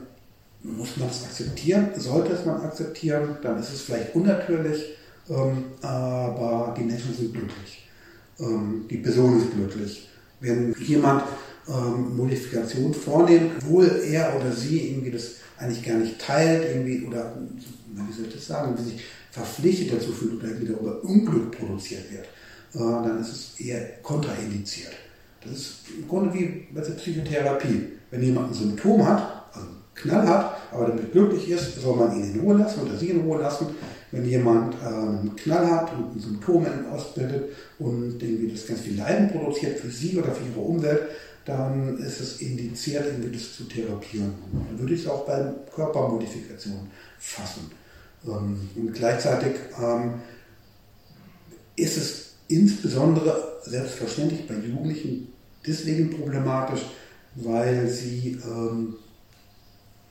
muss 0.64 0.98
man 0.98 1.10
es 1.10 1.24
akzeptieren, 1.24 1.90
sollte 1.98 2.34
es 2.34 2.46
man 2.46 2.62
akzeptieren, 2.62 3.38
dann 3.42 3.60
ist 3.60 3.74
es 3.74 3.82
vielleicht 3.82 4.16
unnatürlich, 4.16 4.96
ähm, 5.30 5.66
aber 5.82 6.74
die 6.78 6.84
Menschen 6.84 7.14
sind 7.14 7.34
glücklich. 7.34 7.88
Ähm, 8.40 8.86
die 8.90 8.98
Person 8.98 9.38
ist 9.38 9.52
glücklich. 9.52 10.10
Wenn 10.40 10.74
jemand 10.80 11.24
ähm, 11.68 12.16
Modifikation 12.16 12.94
vornimmt, 12.94 13.52
obwohl 13.58 13.86
er 14.10 14.36
oder 14.36 14.52
sie 14.52 14.90
irgendwie 14.90 15.12
das 15.12 15.36
eigentlich 15.58 15.86
gar 15.86 15.98
nicht 15.98 16.20
teilt, 16.20 16.64
irgendwie, 16.70 17.06
oder 17.06 17.36
wie 17.88 18.14
soll 18.14 18.26
ich 18.28 18.34
das 18.34 18.48
sagen, 18.48 18.78
wie 18.78 18.84
sich 18.84 19.04
verpflichtet 19.32 19.94
dazu 19.94 20.12
fühlt 20.12 20.42
oder 20.42 20.60
wieder 20.60 20.80
über 20.80 21.04
Unglück 21.04 21.58
produziert 21.58 22.12
wird, 22.12 22.26
äh, 22.76 22.80
dann 22.80 23.20
ist 23.20 23.32
es 23.32 23.60
eher 23.60 23.82
kontraindiziert. 24.02 24.94
Das 25.44 25.52
ist 25.54 25.76
im 25.98 26.08
Grunde 26.08 26.34
wie 26.34 26.68
bei 26.74 26.82
der 26.82 26.94
Psychotherapie. 26.94 27.90
Wenn 28.12 28.24
jemand 28.24 28.52
ein 28.52 28.54
Symptom 28.54 29.06
hat, 29.06 29.46
also 29.54 29.68
einen 29.96 30.12
Knall 30.12 30.28
hat, 30.28 30.58
aber 30.72 30.88
damit 30.88 31.12
glücklich 31.12 31.50
ist, 31.50 31.82
soll 31.82 31.96
man 31.96 32.16
ihn 32.18 32.34
in 32.34 32.40
Ruhe 32.40 32.58
lassen 32.58 32.82
oder 32.82 32.98
sie 32.98 33.10
in 33.10 33.22
Ruhe 33.22 33.40
lassen. 33.40 33.68
Wenn 34.12 34.26
jemand 34.26 34.76
äh, 34.76 34.86
einen 34.86 35.36
Knall 35.36 35.70
hat 35.70 35.92
und 35.94 36.16
ein 36.16 36.20
Symptom 36.20 36.66
ausbildet 36.92 37.50
und 37.80 38.22
irgendwie 38.22 38.52
das 38.52 38.68
ganz 38.68 38.82
viel 38.82 38.98
Leiden 38.98 39.32
produziert 39.32 39.80
für 39.80 39.90
sie 39.90 40.18
oder 40.18 40.32
für 40.32 40.48
ihre 40.50 40.60
Umwelt, 40.60 41.02
dann 41.46 41.98
ist 41.98 42.22
es 42.22 42.42
indiziert, 42.42 43.06
irgendwie 43.06 43.38
das 43.38 43.56
zu 43.56 43.66
therapieren. 43.66 44.34
Dann 44.52 44.80
würde 44.80 44.94
ich 44.94 45.02
es 45.02 45.08
auch 45.08 45.26
bei 45.26 45.52
Körpermodifikation 45.76 46.88
fassen. 47.20 47.72
Ähm, 48.26 48.70
und 48.76 48.94
gleichzeitig 48.94 49.54
ähm, 49.82 50.16
ist 51.76 51.98
es 51.98 52.34
insbesondere 52.48 53.62
selbstverständlich 53.64 54.48
bei 54.48 54.56
Jugendlichen 54.56 55.34
deswegen 55.66 56.10
problematisch, 56.12 56.82
weil 57.36 57.88
sie 57.88 58.38
ähm, 58.46 58.96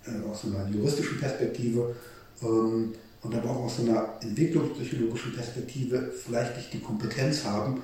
äh, 0.07 0.29
aus 0.29 0.45
einer 0.45 0.69
juristischen 0.69 1.19
Perspektive 1.19 1.95
ähm, 2.43 2.93
und 3.23 3.35
aber 3.35 3.51
auch 3.51 3.65
aus 3.65 3.81
einer 3.81 4.09
entwicklungspsychologischen 4.21 5.33
Perspektive 5.33 6.13
vielleicht 6.13 6.57
nicht 6.57 6.73
die 6.73 6.81
Kompetenz 6.81 7.45
haben 7.45 7.83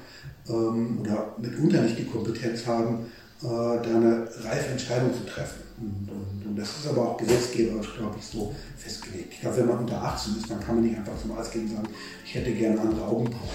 ähm, 0.49 1.01
oder 1.01 1.35
mitunter 1.39 1.83
nicht 1.83 1.99
die 1.99 2.07
Kompetenz 2.07 2.67
haben, 2.67 3.07
äh, 3.43 3.47
da 3.47 3.83
eine 3.83 4.29
reife 4.43 4.73
Entscheidung 4.73 5.15
zu 5.15 5.25
treffen. 5.25 5.63
Und, 5.81 6.09
und, 6.11 6.47
und 6.47 6.57
das 6.59 6.79
ist 6.79 6.89
aber 6.89 7.11
auch 7.11 7.17
gesetzgeberisch, 7.17 7.95
glaube 7.97 8.17
ich, 8.19 8.25
so 8.25 8.53
festgelegt. 8.77 9.35
Ich 9.35 9.41
glaube, 9.41 9.59
wenn 9.59 9.69
man 9.69 9.79
unter 9.79 10.03
18 10.03 10.37
ist, 10.37 10.51
dann 10.51 10.59
kann 10.59 10.75
man 10.75 10.85
nicht 10.85 10.97
einfach 10.97 11.17
zum 11.21 11.31
Arzt 11.39 11.53
gehen 11.53 11.63
und 11.63 11.77
sagen, 11.77 11.89
ich 12.25 12.35
hätte 12.35 12.51
gerne 12.53 12.81
andere 12.81 13.07
Augenbrauen. 13.07 13.49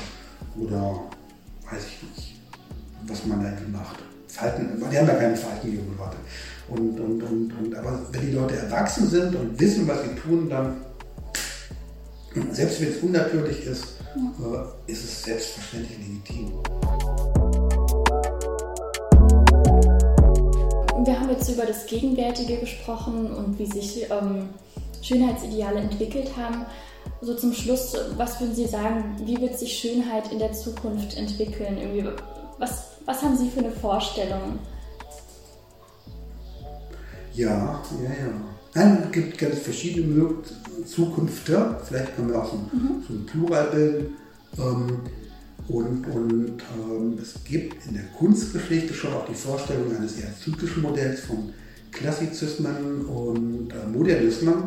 Oder 0.58 1.02
weiß 1.69 1.84
ich 1.86 2.04
nicht, 2.04 2.36
was 3.08 3.26
man 3.26 3.43
da 3.43 3.49
irgendwie 3.49 3.71
macht. 3.71 3.97
Falten, 4.34 4.84
die 4.91 4.98
haben 4.98 5.08
ja 5.08 5.13
keine 5.13 5.38
Falten, 5.38 5.96
Warte. 5.96 6.17
Und, 6.67 7.00
und, 7.00 7.22
und, 7.22 7.54
und, 7.54 7.76
aber 7.76 8.00
wenn 8.12 8.22
die 8.22 8.32
Leute 8.32 8.56
erwachsen 8.56 9.08
sind 9.08 9.36
und 9.36 9.60
wissen, 9.60 9.88
was 9.88 10.02
sie 10.02 10.15
tun, 10.15 10.50
dann, 10.50 10.78
selbst 12.52 12.82
wenn 12.82 12.89
es 12.89 12.98
unnatürlich 13.04 13.63
ist, 13.67 13.84
äh, 14.15 14.91
ist 14.91 15.04
es 15.04 15.24
selbstverständlich 15.24 16.00
legitim. 16.00 16.52
Wir 21.06 21.19
haben 21.19 21.30
jetzt 21.30 21.50
über 21.50 21.67
das 21.67 21.86
Gegenwärtige 21.86 22.58
gesprochen 22.58 23.32
und 23.32 23.60
wie 23.60 23.67
sich 23.67 24.10
ähm, 24.10 24.50
Schönheitsideale 25.04 25.80
entwickelt 25.80 26.36
haben. 26.36 26.65
So 27.22 27.36
zum 27.36 27.54
Schluss, 27.54 27.96
was 28.17 28.39
würden 28.39 28.56
Sie 28.56 28.65
sagen, 28.65 29.15
wie 29.26 29.39
wird 29.39 29.60
sich 29.60 29.74
Schönheit 29.74 30.32
in 30.32 30.39
der 30.39 30.54
Zukunft 30.54 31.17
entwickeln? 31.17 31.78
Irgendwie, 31.78 32.10
was, 32.58 32.92
was 33.06 33.22
haben 33.22 33.38
Sie 33.38 33.50
für 33.50 33.60
eine 33.60 33.72
Vorstellung? 33.72 34.60
Ja, 37.34 37.82
ja, 38.02 38.10
ja. 38.10 38.34
Nein, 38.76 39.04
es 39.06 39.12
gibt 39.12 39.38
ganz 39.38 39.60
verschiedene 39.60 40.30
Zukünfte. 40.86 41.78
Vielleicht 41.84 42.16
können 42.16 42.30
wir 42.30 42.42
auch 42.42 42.52
so, 42.52 42.58
mhm. 42.58 43.04
so 43.08 43.13
ein 43.13 43.26
Plural 43.26 43.68
bilden. 43.68 44.16
Ähm, 44.58 45.00
und, 45.68 46.06
und 46.08 46.58
ähm, 46.76 47.18
es 47.22 47.44
gibt 47.44 47.86
in 47.88 47.94
der 47.94 48.04
Kunstgeschichte 48.18 48.94
schon 48.94 49.13
auch 49.13 49.26
die 49.26 49.34
Vorstellung 49.34 49.96
eines 49.96 50.20
eher 50.20 50.36
zyklischen 50.38 50.82
Modells 50.82 51.22
von 51.22 51.54
Klassizismen 51.92 53.06
und 53.06 53.72
äh, 53.72 53.88
Modernismen. 53.88 54.63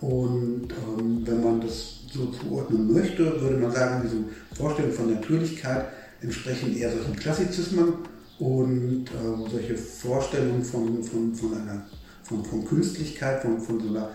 Und 0.00 0.68
ähm, 0.70 1.22
wenn 1.24 1.42
man 1.42 1.60
das 1.60 2.00
so 2.12 2.26
zuordnen 2.26 2.92
möchte, 2.92 3.40
würde 3.40 3.56
man 3.56 3.72
sagen, 3.72 4.02
diese 4.04 4.56
Vorstellung 4.60 4.92
von 4.92 5.14
Natürlichkeit 5.14 5.86
entsprechen 6.24 6.76
eher 6.76 6.90
solchen 6.90 7.16
Klassizismen 7.16 7.94
und 8.38 9.04
äh, 9.06 9.50
solche 9.50 9.76
Vorstellungen 9.76 10.64
von, 10.64 11.02
von, 11.02 11.34
von 11.34 11.54
einer 11.54 11.86
von, 12.24 12.44
von 12.44 12.64
Künstlichkeit, 12.64 13.42
von, 13.42 13.60
von 13.60 13.80
so 13.80 13.88
einer 13.88 14.10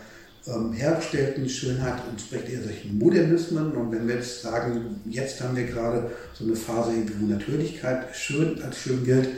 ähm, 0.48 0.74
hergestellten 0.74 1.48
Schönheit 1.48 2.02
entspricht 2.10 2.50
eher 2.50 2.64
solchen 2.64 2.98
Modernismen. 2.98 3.72
Und 3.72 3.92
wenn 3.92 4.08
wir 4.08 4.16
jetzt 4.16 4.42
sagen, 4.42 5.00
jetzt 5.06 5.42
haben 5.42 5.56
wir 5.56 5.66
gerade 5.66 6.12
so 6.34 6.46
eine 6.46 6.56
Phase, 6.56 6.92
wo 7.20 7.26
Natürlichkeit 7.26 8.16
schön 8.16 8.62
als 8.62 8.78
schön 8.78 9.04
gilt, 9.04 9.30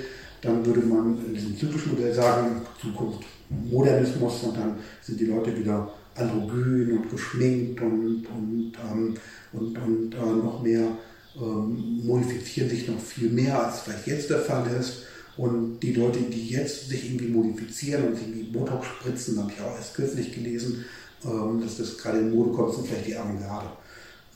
dann 0.41 0.65
würde 0.65 0.81
man 0.81 1.23
in 1.25 1.34
diesem 1.34 1.57
typischen 1.57 1.93
Modell 1.93 2.13
sagen, 2.13 2.62
Zukunft 2.81 3.23
Modernismus 3.49 4.43
und 4.43 4.57
dann 4.57 4.75
sind 5.01 5.19
die 5.19 5.25
Leute 5.25 5.55
wieder 5.55 5.91
androgyn 6.15 6.97
und 6.97 7.12
geschminkt 7.12 7.81
und, 7.81 8.25
und, 8.27 8.73
ähm, 8.91 9.15
und, 9.53 9.77
und 9.77 10.13
äh, 10.13 10.17
noch 10.17 10.63
mehr 10.63 10.88
ähm, 11.36 12.06
modifizieren 12.06 12.70
sich 12.70 12.88
noch 12.88 13.00
viel 13.00 13.30
mehr, 13.30 13.65
als 13.65 13.82
vielleicht 13.82 14.08
jetzt 14.08 14.30
der 14.30 14.39
Fall 14.39 14.65
ist. 14.80 15.04
Und 15.38 15.80
die 15.80 15.94
Leute, 15.94 16.20
die 16.20 16.50
jetzt 16.50 16.89
sich 16.89 17.06
irgendwie 17.06 17.28
modifizieren 17.28 18.08
und 18.08 18.15
sich 18.15 18.28
irgendwie 18.28 18.52
Botox 18.52 18.86
spritzen, 18.86 19.39
habe 19.39 19.52
ich 19.52 19.62
auch 19.62 19.76
erst 19.76 19.94
kürzlich 19.96 20.34
gelesen, 20.34 20.86
ähm, 21.24 21.62
dass 21.62 21.78
das 21.78 21.98
gerade 21.98 22.20
in 22.20 22.36
Mode 22.36 22.52
kommt, 22.52 22.74
sind 22.76 22.88
vielleicht 22.88 23.08
die 23.08 23.15
Avantgarde. 23.15 23.70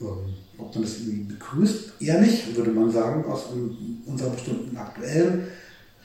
Ähm, 0.01 0.33
ob 0.57 0.73
man 0.73 0.83
das 0.83 0.99
irgendwie 0.99 1.33
begrüßt, 1.33 2.01
eher 2.01 2.21
nicht, 2.21 2.55
würde 2.55 2.71
man 2.71 2.91
sagen, 2.91 3.25
aus 3.25 3.45
unserer 4.05 4.29
bestimmten 4.29 4.75
aktuellen 4.77 5.47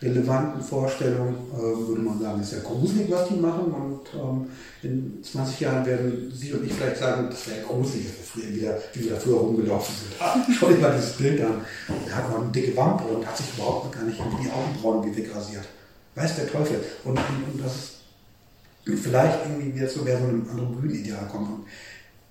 relevanten 0.02 0.62
Vorstellung 0.62 1.34
äh, 1.52 1.88
würde 1.88 2.00
man 2.00 2.20
sagen, 2.20 2.40
ist 2.40 2.52
ja 2.52 2.60
gruselig, 2.60 3.10
was 3.10 3.28
die 3.28 3.34
machen. 3.34 3.64
Und 3.64 4.00
ähm, 4.14 4.46
in 4.82 5.22
20 5.22 5.60
Jahren 5.60 5.84
werden 5.84 6.32
Sie 6.34 6.52
und 6.52 6.64
ich 6.64 6.72
vielleicht 6.72 6.98
sagen, 6.98 7.28
das 7.28 7.48
wäre 7.48 7.60
gruselig, 7.60 8.06
dass 8.06 8.42
wir 8.42 8.54
wieder, 8.54 8.78
wie 8.94 9.04
wir 9.04 9.12
da 9.12 9.20
früher 9.20 9.36
rumgelaufen 9.36 9.94
sind. 9.94 10.56
Schau 10.58 10.68
dir 10.68 10.78
mal 10.78 10.94
dieses 10.96 11.12
Bild 11.12 11.40
an. 11.42 11.60
Der 12.06 12.16
hat 12.16 12.30
noch 12.30 12.40
eine 12.40 12.50
dicke 12.50 12.76
Wampe 12.76 13.04
und 13.04 13.26
hat 13.26 13.36
sich 13.36 13.46
überhaupt 13.54 13.92
gar 13.92 14.04
nicht 14.04 14.18
die 14.18 14.50
Augenbrauen 14.50 15.04
wie 15.04 15.16
wegrasiert. 15.16 15.64
Weiß 16.14 16.36
der 16.36 16.50
Teufel. 16.50 16.80
Und, 17.04 17.18
und, 17.18 17.52
und 17.52 17.64
das 17.64 18.00
vielleicht 18.84 19.46
irgendwie 19.46 19.74
wieder 19.74 19.88
so, 19.88 20.04
wer 20.04 20.18
so 20.18 20.24
einem 20.24 20.48
androgynen 20.50 20.94
Ideal 20.94 21.28
kommt. 21.30 21.48
Und 21.50 21.64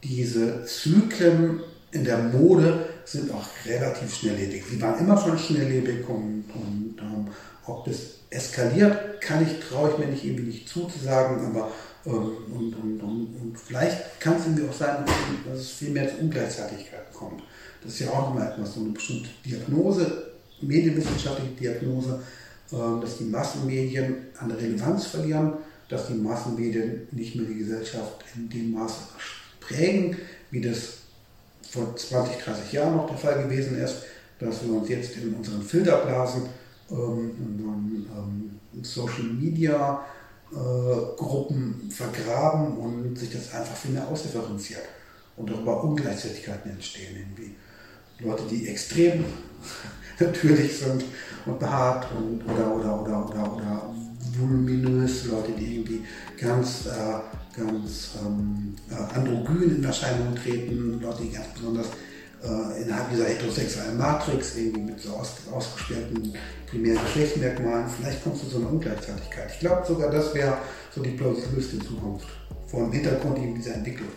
diese 0.03 0.65
Zyklen 0.65 1.60
in 1.91 2.03
der 2.03 2.17
Mode 2.17 2.86
sind 3.05 3.32
auch 3.32 3.45
relativ 3.65 4.13
schnelllebig. 4.13 4.63
Sie 4.69 4.82
waren 4.82 4.99
immer 4.99 5.17
schon 5.17 5.38
schnelllebig 5.38 6.08
und, 6.08 6.45
und 6.53 6.95
ähm, 6.99 7.27
ob 7.69 7.86
das 7.86 7.97
eskaliert, 8.29 9.21
kann 9.21 9.45
ich, 9.45 9.60
traue 9.67 9.91
ich 9.91 9.97
mir 9.97 10.08
nicht 10.08 10.23
irgendwie 10.23 10.43
nicht 10.43 10.69
zuzusagen, 10.69 11.45
aber 11.45 11.71
ähm, 12.05 12.13
und, 12.13 12.75
und, 12.75 13.01
und, 13.01 13.36
und, 13.41 13.60
vielleicht 13.60 14.19
kann 14.19 14.38
es 14.38 14.45
irgendwie 14.45 14.67
auch 14.67 14.73
sein, 14.73 15.05
dass 15.49 15.60
es 15.60 15.71
viel 15.71 15.89
mehr 15.89 16.10
zu 16.10 16.21
Ungleichzeitigkeiten 16.21 17.13
kommt. 17.13 17.43
Das 17.84 17.93
ist 17.93 17.99
ja 17.99 18.10
auch 18.10 18.34
immer 18.34 18.51
etwas, 18.51 18.73
so 18.73 18.82
eine 18.82 18.89
bestimmte 18.89 19.29
Diagnose, 19.45 20.32
medienwissenschaftliche 20.62 21.53
Diagnose, 21.53 22.21
äh, 22.71 23.01
dass 23.01 23.17
die 23.17 23.25
Massenmedien 23.25 24.15
an 24.39 24.51
Relevanz 24.51 25.08
verlieren, 25.08 25.53
dass 25.89 26.08
die 26.08 26.13
Massenmedien 26.13 27.08
nicht 27.12 27.36
mehr 27.36 27.45
die 27.45 27.60
Gesellschaft 27.60 28.23
in 28.36 28.49
dem 28.49 28.71
Maße 28.71 29.01
prägen, 29.60 30.17
wie 30.51 30.62
das 30.62 30.99
vor 31.69 31.95
20, 31.95 32.38
30 32.43 32.71
Jahren 32.73 32.95
noch 32.95 33.08
der 33.08 33.17
Fall 33.17 33.43
gewesen 33.43 33.77
ist, 33.79 34.03
dass 34.39 34.63
wir 34.63 34.73
uns 34.73 34.89
jetzt 34.89 35.17
in 35.17 35.34
unseren 35.34 35.62
Filterblasen 35.62 36.43
Social 38.82 39.23
Media 39.39 40.02
äh, 40.52 41.15
Gruppen 41.17 41.89
vergraben 41.91 42.78
und 42.78 43.17
sich 43.17 43.32
das 43.32 43.54
einfach 43.54 43.86
mehr 43.89 44.08
ausdifferenziert 44.08 44.82
und 45.38 45.49
darüber 45.49 45.84
Ungleichzeitigkeiten 45.84 46.71
entstehen. 46.71 47.15
Irgendwie. 47.17 47.56
Leute, 48.19 48.43
die 48.49 48.67
extrem 48.67 49.25
natürlich 50.19 50.78
sind 50.78 51.04
und 51.45 51.60
behaart 51.60 52.08
und, 52.17 52.43
oder, 52.45 52.75
oder, 52.75 53.02
oder, 53.02 53.30
oder, 53.30 53.56
oder 53.56 53.95
voluminös, 54.38 55.25
Leute, 55.25 55.52
die 55.52 55.75
irgendwie 55.75 56.02
ganz, 56.39 56.88
äh, 56.88 57.58
ganz 57.58 58.12
ähm, 58.25 58.75
äh, 58.89 59.17
androgyn 59.17 59.78
in 59.78 59.84
Erscheinung 59.84 60.36
treten, 60.36 60.99
Leute, 61.02 61.23
die 61.23 61.32
ganz 61.32 61.47
besonders 61.56 61.88
äh, 62.43 62.82
innerhalb 62.82 63.10
dieser 63.10 63.25
heterosexuellen 63.25 63.97
Matrix, 63.97 64.56
irgendwie 64.56 64.82
mit 64.82 64.99
so 65.02 65.13
aus, 65.13 65.36
ausgesperrten 65.52 66.34
primären 66.69 66.99
Geschlechtsmerkmalen, 67.04 67.86
vielleicht 67.88 68.23
kommt 68.23 68.41
es 68.41 68.49
zu 68.49 68.58
einer 68.58 68.69
Ungleichzeitigkeit. 68.69 69.49
Ich 69.54 69.60
glaube 69.60 69.86
sogar, 69.86 70.10
das 70.10 70.34
wäre 70.34 70.58
so 70.93 71.02
die 71.02 71.12
plausibelste 71.12 71.80
Zukunft 71.80 72.28
vor 72.67 72.82
dem 72.82 72.91
Hintergrund 72.91 73.38
eben 73.39 73.56
dieser 73.56 73.75
Entwicklung. 73.75 74.10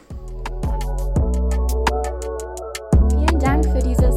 Vielen 3.10 3.40
Dank 3.40 3.64
für 3.64 3.82
dieses 3.82 4.16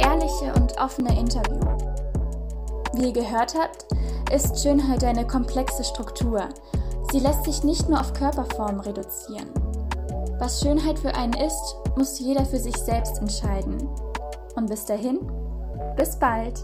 ehrliche 0.00 0.52
und 0.54 0.76
offene 0.78 1.18
Interview. 1.18 1.60
Wie 2.94 3.06
ihr 3.06 3.12
gehört 3.12 3.54
habt, 3.54 3.86
ist 4.32 4.62
Schönheit 4.62 5.04
eine 5.04 5.26
komplexe 5.26 5.84
Struktur. 5.84 6.48
Sie 7.12 7.20
lässt 7.20 7.44
sich 7.44 7.62
nicht 7.62 7.88
nur 7.88 8.00
auf 8.00 8.12
Körperformen 8.12 8.80
reduzieren. 8.80 9.48
Was 10.38 10.60
Schönheit 10.60 10.98
für 10.98 11.14
einen 11.14 11.32
ist, 11.32 11.76
muss 11.96 12.18
jeder 12.18 12.44
für 12.44 12.58
sich 12.58 12.76
selbst 12.76 13.18
entscheiden. 13.18 13.88
Und 14.54 14.68
bis 14.68 14.84
dahin, 14.84 15.20
bis 15.96 16.18
bald! 16.18 16.62